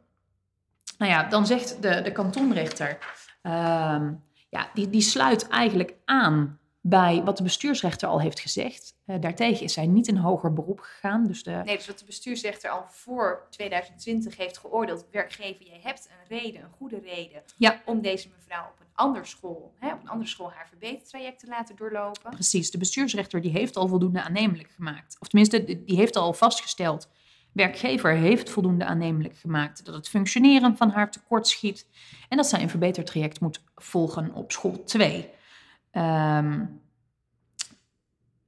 Nou 0.98 1.10
ja, 1.10 1.28
dan 1.28 1.46
zegt 1.46 1.82
de, 1.82 2.02
de 2.02 2.12
kantonrechter, 2.12 2.98
ehm, 3.42 4.12
ja, 4.48 4.68
die, 4.74 4.90
die 4.90 5.00
sluit 5.00 5.48
eigenlijk 5.48 5.94
aan 6.04 6.58
bij 6.86 7.22
wat 7.24 7.36
de 7.36 7.42
bestuursrechter 7.42 8.08
al 8.08 8.20
heeft 8.20 8.40
gezegd. 8.40 8.94
Uh, 9.06 9.16
daartegen 9.20 9.64
is 9.64 9.72
zij 9.72 9.86
niet 9.86 10.08
in 10.08 10.16
hoger 10.16 10.52
beroep 10.52 10.80
gegaan. 10.80 11.26
Dus 11.26 11.42
de... 11.42 11.50
Nee, 11.50 11.76
dus 11.76 11.86
wat 11.86 11.98
de 11.98 12.04
bestuursrechter 12.04 12.70
al 12.70 12.84
voor 12.88 13.46
2020 13.50 14.36
heeft 14.36 14.58
geoordeeld, 14.58 15.06
werkgever, 15.10 15.64
je 15.64 15.78
hebt 15.82 16.08
een 16.10 16.38
reden, 16.38 16.62
een 16.62 16.70
goede 16.76 17.00
reden, 17.00 17.42
ja. 17.56 17.82
om 17.84 18.00
deze 18.00 18.28
mevrouw 18.36 18.64
op 18.64 18.80
een 18.80 18.86
andere 18.92 19.24
school, 19.24 19.72
hè, 19.78 19.92
op 19.92 20.00
een 20.00 20.08
andere 20.08 20.30
school 20.30 20.50
haar 20.50 20.68
verbetertraject 20.68 21.38
te 21.38 21.46
laten 21.46 21.76
doorlopen. 21.76 22.30
Precies, 22.30 22.70
de 22.70 22.78
bestuursrechter 22.78 23.40
die 23.40 23.50
heeft 23.50 23.76
al 23.76 23.88
voldoende 23.88 24.22
aannemelijk 24.22 24.70
gemaakt. 24.70 25.16
Of 25.20 25.28
tenminste, 25.28 25.64
die 25.64 25.96
heeft 25.96 26.16
al 26.16 26.32
vastgesteld, 26.32 27.08
werkgever 27.52 28.14
heeft 28.14 28.50
voldoende 28.50 28.84
aannemelijk 28.84 29.36
gemaakt 29.36 29.84
dat 29.84 29.94
het 29.94 30.08
functioneren 30.08 30.76
van 30.76 30.90
haar 30.90 31.10
tekort 31.10 31.46
schiet 31.46 31.86
en 32.28 32.36
dat 32.36 32.46
zij 32.46 32.62
een 32.62 32.70
verbetertraject 32.70 33.40
moet 33.40 33.62
volgen 33.74 34.34
op 34.34 34.52
school 34.52 34.84
2. 34.84 35.32
Um, 35.96 36.82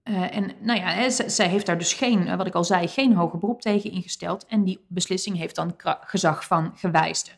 uh, 0.09 0.37
en 0.37 0.53
nou 0.61 0.79
ja, 0.81 1.11
zij 1.11 1.49
heeft 1.49 1.67
daar 1.67 1.79
dus 1.79 1.93
geen, 1.93 2.27
eh, 2.27 2.37
wat 2.37 2.47
ik 2.47 2.55
al 2.55 2.65
zei, 2.65 2.89
geen 2.89 3.15
hoger 3.15 3.39
beroep 3.39 3.61
tegen 3.61 3.91
ingesteld. 3.91 4.47
En 4.47 4.65
die 4.65 4.85
beslissing 4.89 5.37
heeft 5.37 5.55
dan 5.55 5.75
gezag 6.01 6.47
van 6.47 6.73
gewijsde. 6.77 7.31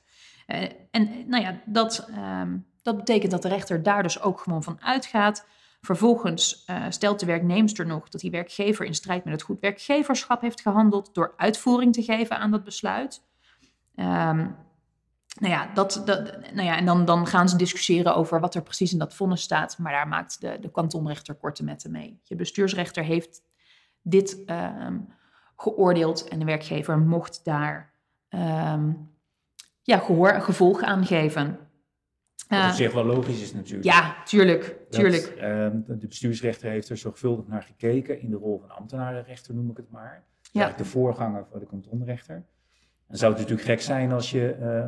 Uh, 0.47 0.63
en 0.91 1.25
nou 1.27 1.43
ja, 1.43 1.61
dat, 1.65 2.09
um, 2.41 2.67
dat 2.83 2.97
betekent 2.97 3.31
dat 3.31 3.43
de 3.43 3.49
rechter 3.49 3.83
daar 3.83 4.03
dus 4.03 4.21
ook 4.21 4.41
gewoon 4.41 4.63
van 4.63 4.81
uitgaat. 4.81 5.47
Vervolgens 5.81 6.65
uh, 6.71 6.85
stelt 6.89 7.21
de 7.21 7.27
werknemster 7.27 7.87
nog 7.87 8.09
dat 8.09 8.21
die 8.21 8.31
werkgever 8.31 8.85
in 8.85 8.95
strijd 8.95 9.25
met 9.25 9.33
het 9.33 9.43
goed 9.43 9.61
werkgeverschap 9.61 10.41
heeft 10.41 10.61
gehandeld 10.61 11.15
door 11.15 11.35
uitvoering 11.37 11.93
te 11.93 12.03
geven 12.03 12.39
aan 12.39 12.51
dat 12.51 12.65
besluit. 12.65 13.23
Um, 13.97 14.57
nou 15.39 15.53
ja, 15.53 15.71
dat, 15.75 16.03
dat, 16.05 16.53
nou 16.53 16.67
ja 16.67 16.77
en 16.77 16.85
dan, 16.85 17.05
dan 17.05 17.27
gaan 17.27 17.49
ze 17.49 17.57
discussiëren 17.57 18.15
over 18.15 18.41
wat 18.41 18.55
er 18.55 18.63
precies 18.63 18.93
in 18.93 18.99
dat 18.99 19.15
vonnis 19.15 19.43
staat. 19.43 19.79
Maar 19.79 19.93
daar 19.93 20.09
maakt 20.09 20.41
de, 20.41 20.59
de 20.61 20.71
kantonrechter 20.71 21.35
korte 21.35 21.65
metten 21.65 21.91
mee. 21.91 22.21
Je 22.23 22.37
bestuursrechter 22.37 23.05
heeft 23.05 23.43
dit 24.03 24.43
um, 24.47 25.09
geoordeeld 25.57 26.29
en 26.29 26.39
de 26.39 26.45
werkgever 26.45 26.99
mocht 26.99 27.45
daar 27.45 27.93
um, 28.29 29.11
ja, 29.83 29.99
gehoor, 29.99 30.41
gevolg 30.41 30.83
aan 30.83 31.07
geven. 31.07 31.59
Wat 32.49 32.69
op 32.69 32.71
zich 32.71 32.93
wel 32.93 33.05
logisch 33.05 33.43
is 33.43 33.53
natuurlijk. 33.53 33.85
Ja, 33.85 34.23
tuurlijk. 34.25 34.77
tuurlijk. 34.91 35.23
Dat, 35.23 35.35
uh, 35.35 35.99
de 35.99 36.07
bestuursrechter 36.07 36.71
heeft 36.71 36.89
er 36.89 36.97
zorgvuldig 36.97 37.47
naar 37.47 37.63
gekeken 37.63 38.21
in 38.21 38.31
de 38.31 38.37
rol 38.37 38.59
van 38.59 38.71
ambtenarenrechter, 38.71 39.55
noem 39.55 39.71
ik 39.71 39.77
het 39.77 39.91
maar. 39.91 40.27
Ja. 40.53 40.73
de 40.77 40.85
voorganger 40.85 41.47
voor 41.51 41.61
de 41.61 41.67
kantonrechter. 41.67 42.45
Dan 43.07 43.17
zou 43.17 43.33
het 43.33 43.41
natuurlijk 43.41 43.69
gek 43.69 43.81
zijn 43.81 44.13
als 44.13 44.31
je 44.31 44.57
uh, 44.61 44.85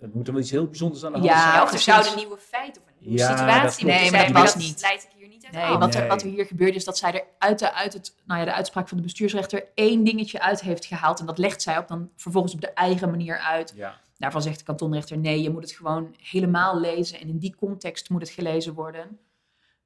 dat 0.00 0.14
moet 0.14 0.26
er 0.26 0.32
wel 0.32 0.42
iets 0.42 0.50
heel 0.50 0.66
bijzonders 0.66 1.04
aan 1.04 1.12
de 1.12 1.18
hand 1.18 1.30
ja, 1.30 1.50
zijn. 1.50 1.62
Of 1.62 1.72
er 1.72 1.78
zouden 1.78 2.16
nieuwe 2.16 2.36
feiten 2.36 2.82
of 2.82 2.88
een 2.88 2.94
nieuwe 2.98 3.18
ja, 3.18 3.36
situatie 3.36 3.86
Nee, 3.86 4.10
maar 4.10 4.32
dat 4.32 4.42
was 4.42 4.54
niet. 4.56 4.80
leid 4.80 5.02
ik 5.02 5.18
hier 5.18 5.28
niet 5.28 5.44
uit 5.44 5.54
Nee, 5.54 5.78
wat, 5.78 5.94
er, 5.94 6.06
wat 6.06 6.22
er 6.22 6.28
hier 6.28 6.46
gebeurde 6.46 6.76
is 6.76 6.84
dat 6.84 6.98
zij 6.98 7.12
er 7.12 7.24
uit, 7.38 7.58
de, 7.58 7.72
uit 7.72 7.92
het, 7.92 8.14
nou 8.26 8.40
ja, 8.40 8.46
de 8.46 8.52
uitspraak 8.52 8.88
van 8.88 8.96
de 8.96 9.02
bestuursrechter 9.02 9.64
één 9.74 10.04
dingetje 10.04 10.40
uit 10.40 10.60
heeft 10.60 10.84
gehaald. 10.84 11.20
En 11.20 11.26
dat 11.26 11.38
legt 11.38 11.62
zij 11.62 11.78
op 11.78 11.88
dan 11.88 12.10
vervolgens 12.16 12.54
op 12.54 12.60
de 12.60 12.72
eigen 12.72 13.10
manier 13.10 13.38
uit. 13.38 13.72
Ja. 13.76 14.00
Daarvan 14.16 14.42
zegt 14.42 14.58
de 14.58 14.64
kantonrechter, 14.64 15.18
nee, 15.18 15.42
je 15.42 15.50
moet 15.50 15.62
het 15.62 15.72
gewoon 15.72 16.14
helemaal 16.18 16.80
lezen. 16.80 17.20
En 17.20 17.28
in 17.28 17.38
die 17.38 17.56
context 17.56 18.10
moet 18.10 18.20
het 18.20 18.30
gelezen 18.30 18.74
worden. 18.74 19.18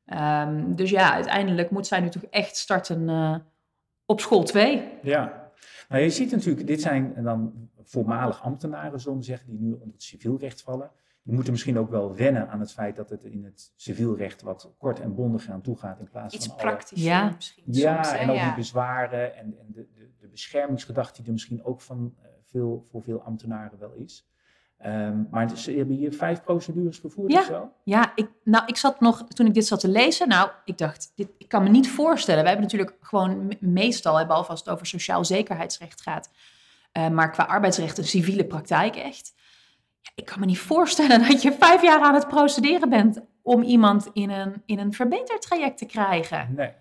Um, 0.06 0.74
dus 0.76 0.90
ja, 0.90 1.12
uiteindelijk 1.12 1.70
moet 1.70 1.86
zij 1.86 2.00
nu 2.00 2.08
toch 2.08 2.22
echt 2.30 2.56
starten 2.56 3.08
uh, 3.08 3.34
op 4.06 4.20
school 4.20 4.42
2. 4.42 4.88
Ja, 5.02 5.41
nou, 5.92 6.04
je 6.04 6.10
ziet 6.10 6.30
natuurlijk, 6.30 6.66
dit 6.66 6.80
zijn 6.80 7.22
dan 7.22 7.70
voormalig 7.82 8.42
ambtenaren, 8.42 9.00
zullen 9.00 9.18
we 9.18 9.24
zeggen, 9.24 9.50
die 9.50 9.60
nu 9.60 9.72
onder 9.72 9.92
het 9.92 10.02
civielrecht 10.02 10.62
vallen. 10.62 10.90
Die 11.22 11.34
moeten 11.34 11.52
misschien 11.52 11.78
ook 11.78 11.90
wel 11.90 12.14
wennen 12.14 12.48
aan 12.48 12.60
het 12.60 12.72
feit 12.72 12.96
dat 12.96 13.10
het 13.10 13.24
in 13.24 13.44
het 13.44 13.72
civielrecht 13.76 14.42
wat 14.42 14.74
kort 14.78 15.00
en 15.00 15.14
bondig 15.14 15.48
aan 15.48 15.60
toe 15.60 15.76
gaat 15.76 16.00
in 16.00 16.08
plaats 16.10 16.34
Iets 16.34 16.46
van 16.46 16.56
praktisch 16.56 17.02
ja. 17.02 17.32
misschien. 17.34 17.64
Ja, 17.66 18.02
soms, 18.02 18.18
en 18.18 18.30
ook 18.30 18.36
ja. 18.36 18.44
die 18.44 18.54
bezwaren 18.54 19.36
en, 19.36 19.58
en 19.58 19.66
de, 19.68 19.86
de, 19.94 20.10
de, 20.20 20.28
beschermingsgedachte 20.28 21.16
die 21.16 21.26
er 21.26 21.32
misschien 21.32 21.64
ook 21.64 21.80
van, 21.80 22.14
uh, 22.18 22.26
veel, 22.44 22.86
voor 22.90 23.02
veel 23.02 23.22
ambtenaren 23.22 23.78
wel 23.78 23.92
is. 23.92 24.31
Um, 24.86 25.28
maar 25.30 25.56
ze 25.56 25.72
hebben 25.72 25.96
hier 25.96 26.12
vijf 26.12 26.42
procedures 26.42 26.98
gevoerd 26.98 27.32
ja. 27.32 27.38
of 27.38 27.44
zo? 27.44 27.72
Ja, 27.84 28.12
ik, 28.14 28.28
nou, 28.44 28.64
ik 28.66 28.76
zat 28.76 29.00
nog, 29.00 29.24
toen 29.28 29.46
ik 29.46 29.54
dit 29.54 29.66
zat 29.66 29.80
te 29.80 29.88
lezen, 29.88 30.28
nou, 30.28 30.50
ik 30.64 30.78
dacht, 30.78 31.12
dit, 31.14 31.28
ik 31.38 31.48
kan 31.48 31.62
me 31.62 31.68
niet 31.68 31.90
voorstellen. 31.90 32.42
We 32.42 32.48
hebben 32.48 32.66
natuurlijk 32.66 32.96
gewoon 33.00 33.56
meestal, 33.60 34.26
behalve 34.26 34.50
als 34.50 34.60
het 34.60 34.68
over 34.68 34.86
sociaal 34.86 35.24
zekerheidsrecht 35.24 36.02
gaat, 36.02 36.30
uh, 36.92 37.08
maar 37.08 37.30
qua 37.30 37.44
arbeidsrecht 37.44 37.98
een 37.98 38.04
civiele 38.04 38.44
praktijk 38.44 38.96
echt. 38.96 39.34
Ja, 40.00 40.10
ik 40.14 40.24
kan 40.24 40.40
me 40.40 40.46
niet 40.46 40.58
voorstellen 40.58 41.18
dat 41.28 41.42
je 41.42 41.52
vijf 41.52 41.82
jaar 41.82 42.00
aan 42.00 42.14
het 42.14 42.28
procederen 42.28 42.88
bent 42.88 43.20
om 43.42 43.62
iemand 43.62 44.10
in 44.12 44.30
een, 44.30 44.62
in 44.66 44.78
een 44.78 44.92
verbetertraject 44.92 45.78
te 45.78 45.86
krijgen. 45.86 46.54
Nee. 46.54 46.72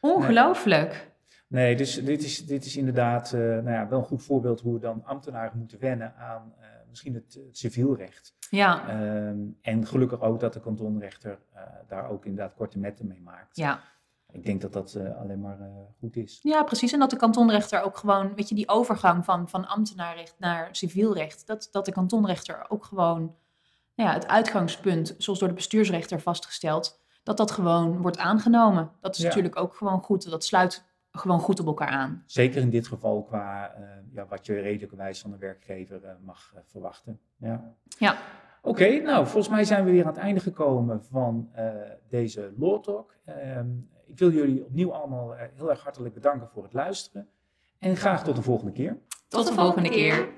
Ongelooflijk. 0.00 0.90
Nee. 0.90 1.14
Nee, 1.48 1.76
dus 1.76 2.04
dit 2.04 2.24
is, 2.24 2.46
dit 2.46 2.64
is 2.64 2.76
inderdaad 2.76 3.32
uh, 3.32 3.40
nou 3.40 3.70
ja, 3.70 3.88
wel 3.88 3.98
een 3.98 4.04
goed 4.04 4.22
voorbeeld 4.22 4.60
hoe 4.60 4.78
dan 4.78 5.02
ambtenaren 5.04 5.58
moeten 5.58 5.78
wennen 5.78 6.14
aan 6.16 6.54
uh, 6.60 6.66
misschien 6.96 7.14
het, 7.14 7.46
het 7.46 7.58
civielrecht. 7.58 8.34
Ja. 8.50 9.00
Um, 9.28 9.58
en 9.62 9.86
gelukkig 9.86 10.20
ook 10.20 10.40
dat 10.40 10.52
de 10.52 10.60
kantonrechter 10.60 11.38
uh, 11.54 11.60
daar 11.88 12.10
ook 12.10 12.24
inderdaad 12.24 12.54
korte 12.54 12.78
metten 12.78 13.06
mee 13.06 13.20
maakt. 13.20 13.56
Ja. 13.56 13.80
Ik 14.32 14.44
denk 14.44 14.60
dat 14.60 14.72
dat 14.72 14.96
alleen 14.96 15.40
maar 15.40 15.58
goed 15.98 16.16
is. 16.16 16.38
Ja, 16.42 16.62
precies. 16.62 16.92
En 16.92 16.98
dat 16.98 17.10
de 17.10 17.16
kantonrechter 17.16 17.82
ook 17.82 17.96
gewoon, 17.96 18.34
weet 18.34 18.48
je, 18.48 18.54
die 18.54 18.68
overgang 18.68 19.24
van, 19.24 19.48
van 19.48 19.66
ambtenaarrecht 19.66 20.34
naar 20.38 20.68
civielrecht, 20.72 21.46
dat, 21.46 21.68
dat 21.72 21.84
de 21.84 21.92
kantonrechter 21.92 22.64
ook 22.68 22.84
gewoon 22.84 23.34
nou 23.94 24.08
ja, 24.08 24.14
het 24.14 24.26
uitgangspunt, 24.26 25.14
zoals 25.18 25.38
door 25.38 25.48
de 25.48 25.54
bestuursrechter 25.54 26.20
vastgesteld, 26.20 27.00
dat 27.22 27.36
dat 27.36 27.50
gewoon 27.50 28.00
wordt 28.00 28.18
aangenomen. 28.18 28.90
Dat 29.00 29.14
is 29.14 29.22
Ja. 29.22 29.26
natuurlijk 29.28 29.56
ook 29.56 29.74
gewoon 29.74 30.02
goed. 30.02 30.30
Dat 30.30 30.44
sluit 30.44 30.84
gewoon 31.18 31.40
goed 31.40 31.60
op 31.60 31.66
elkaar 31.66 31.88
aan. 31.88 32.22
Zeker 32.26 32.60
in 32.60 32.70
dit 32.70 32.86
geval 32.86 33.22
qua 33.22 33.74
uh, 33.78 33.84
ja, 34.10 34.26
wat 34.26 34.46
je 34.46 34.60
redelijkerwijs 34.60 35.20
van 35.20 35.30
de 35.30 35.38
werkgever 35.38 36.00
uh, 36.02 36.10
mag 36.24 36.52
uh, 36.54 36.60
verwachten. 36.64 37.20
Ja. 37.36 37.74
Ja. 37.98 38.16
Oké, 38.62 38.82
okay, 38.82 38.98
nou 38.98 39.26
volgens 39.26 39.48
mij 39.48 39.64
zijn 39.64 39.84
we 39.84 39.90
weer 39.90 40.04
aan 40.04 40.12
het 40.12 40.22
einde 40.22 40.40
gekomen 40.40 41.04
van 41.04 41.50
deze 42.08 42.52
Law 42.58 42.82
Talk. 42.82 43.14
Ehm, 43.24 43.68
ik 44.06 44.18
wil 44.18 44.30
jullie 44.30 44.64
opnieuw 44.64 44.92
allemaal 44.92 45.32
heel 45.32 45.70
erg 45.70 45.82
hartelijk 45.82 46.14
bedanken 46.14 46.48
voor 46.48 46.62
het 46.62 46.72
luisteren. 46.72 47.28
En 47.78 47.96
graag 47.96 48.24
tot 48.24 48.36
de 48.36 48.42
volgende 48.42 48.72
keer. 48.72 48.98
Tot, 49.28 49.46
de 49.46 49.52
volgende 49.52 49.88
keer. 49.88 50.28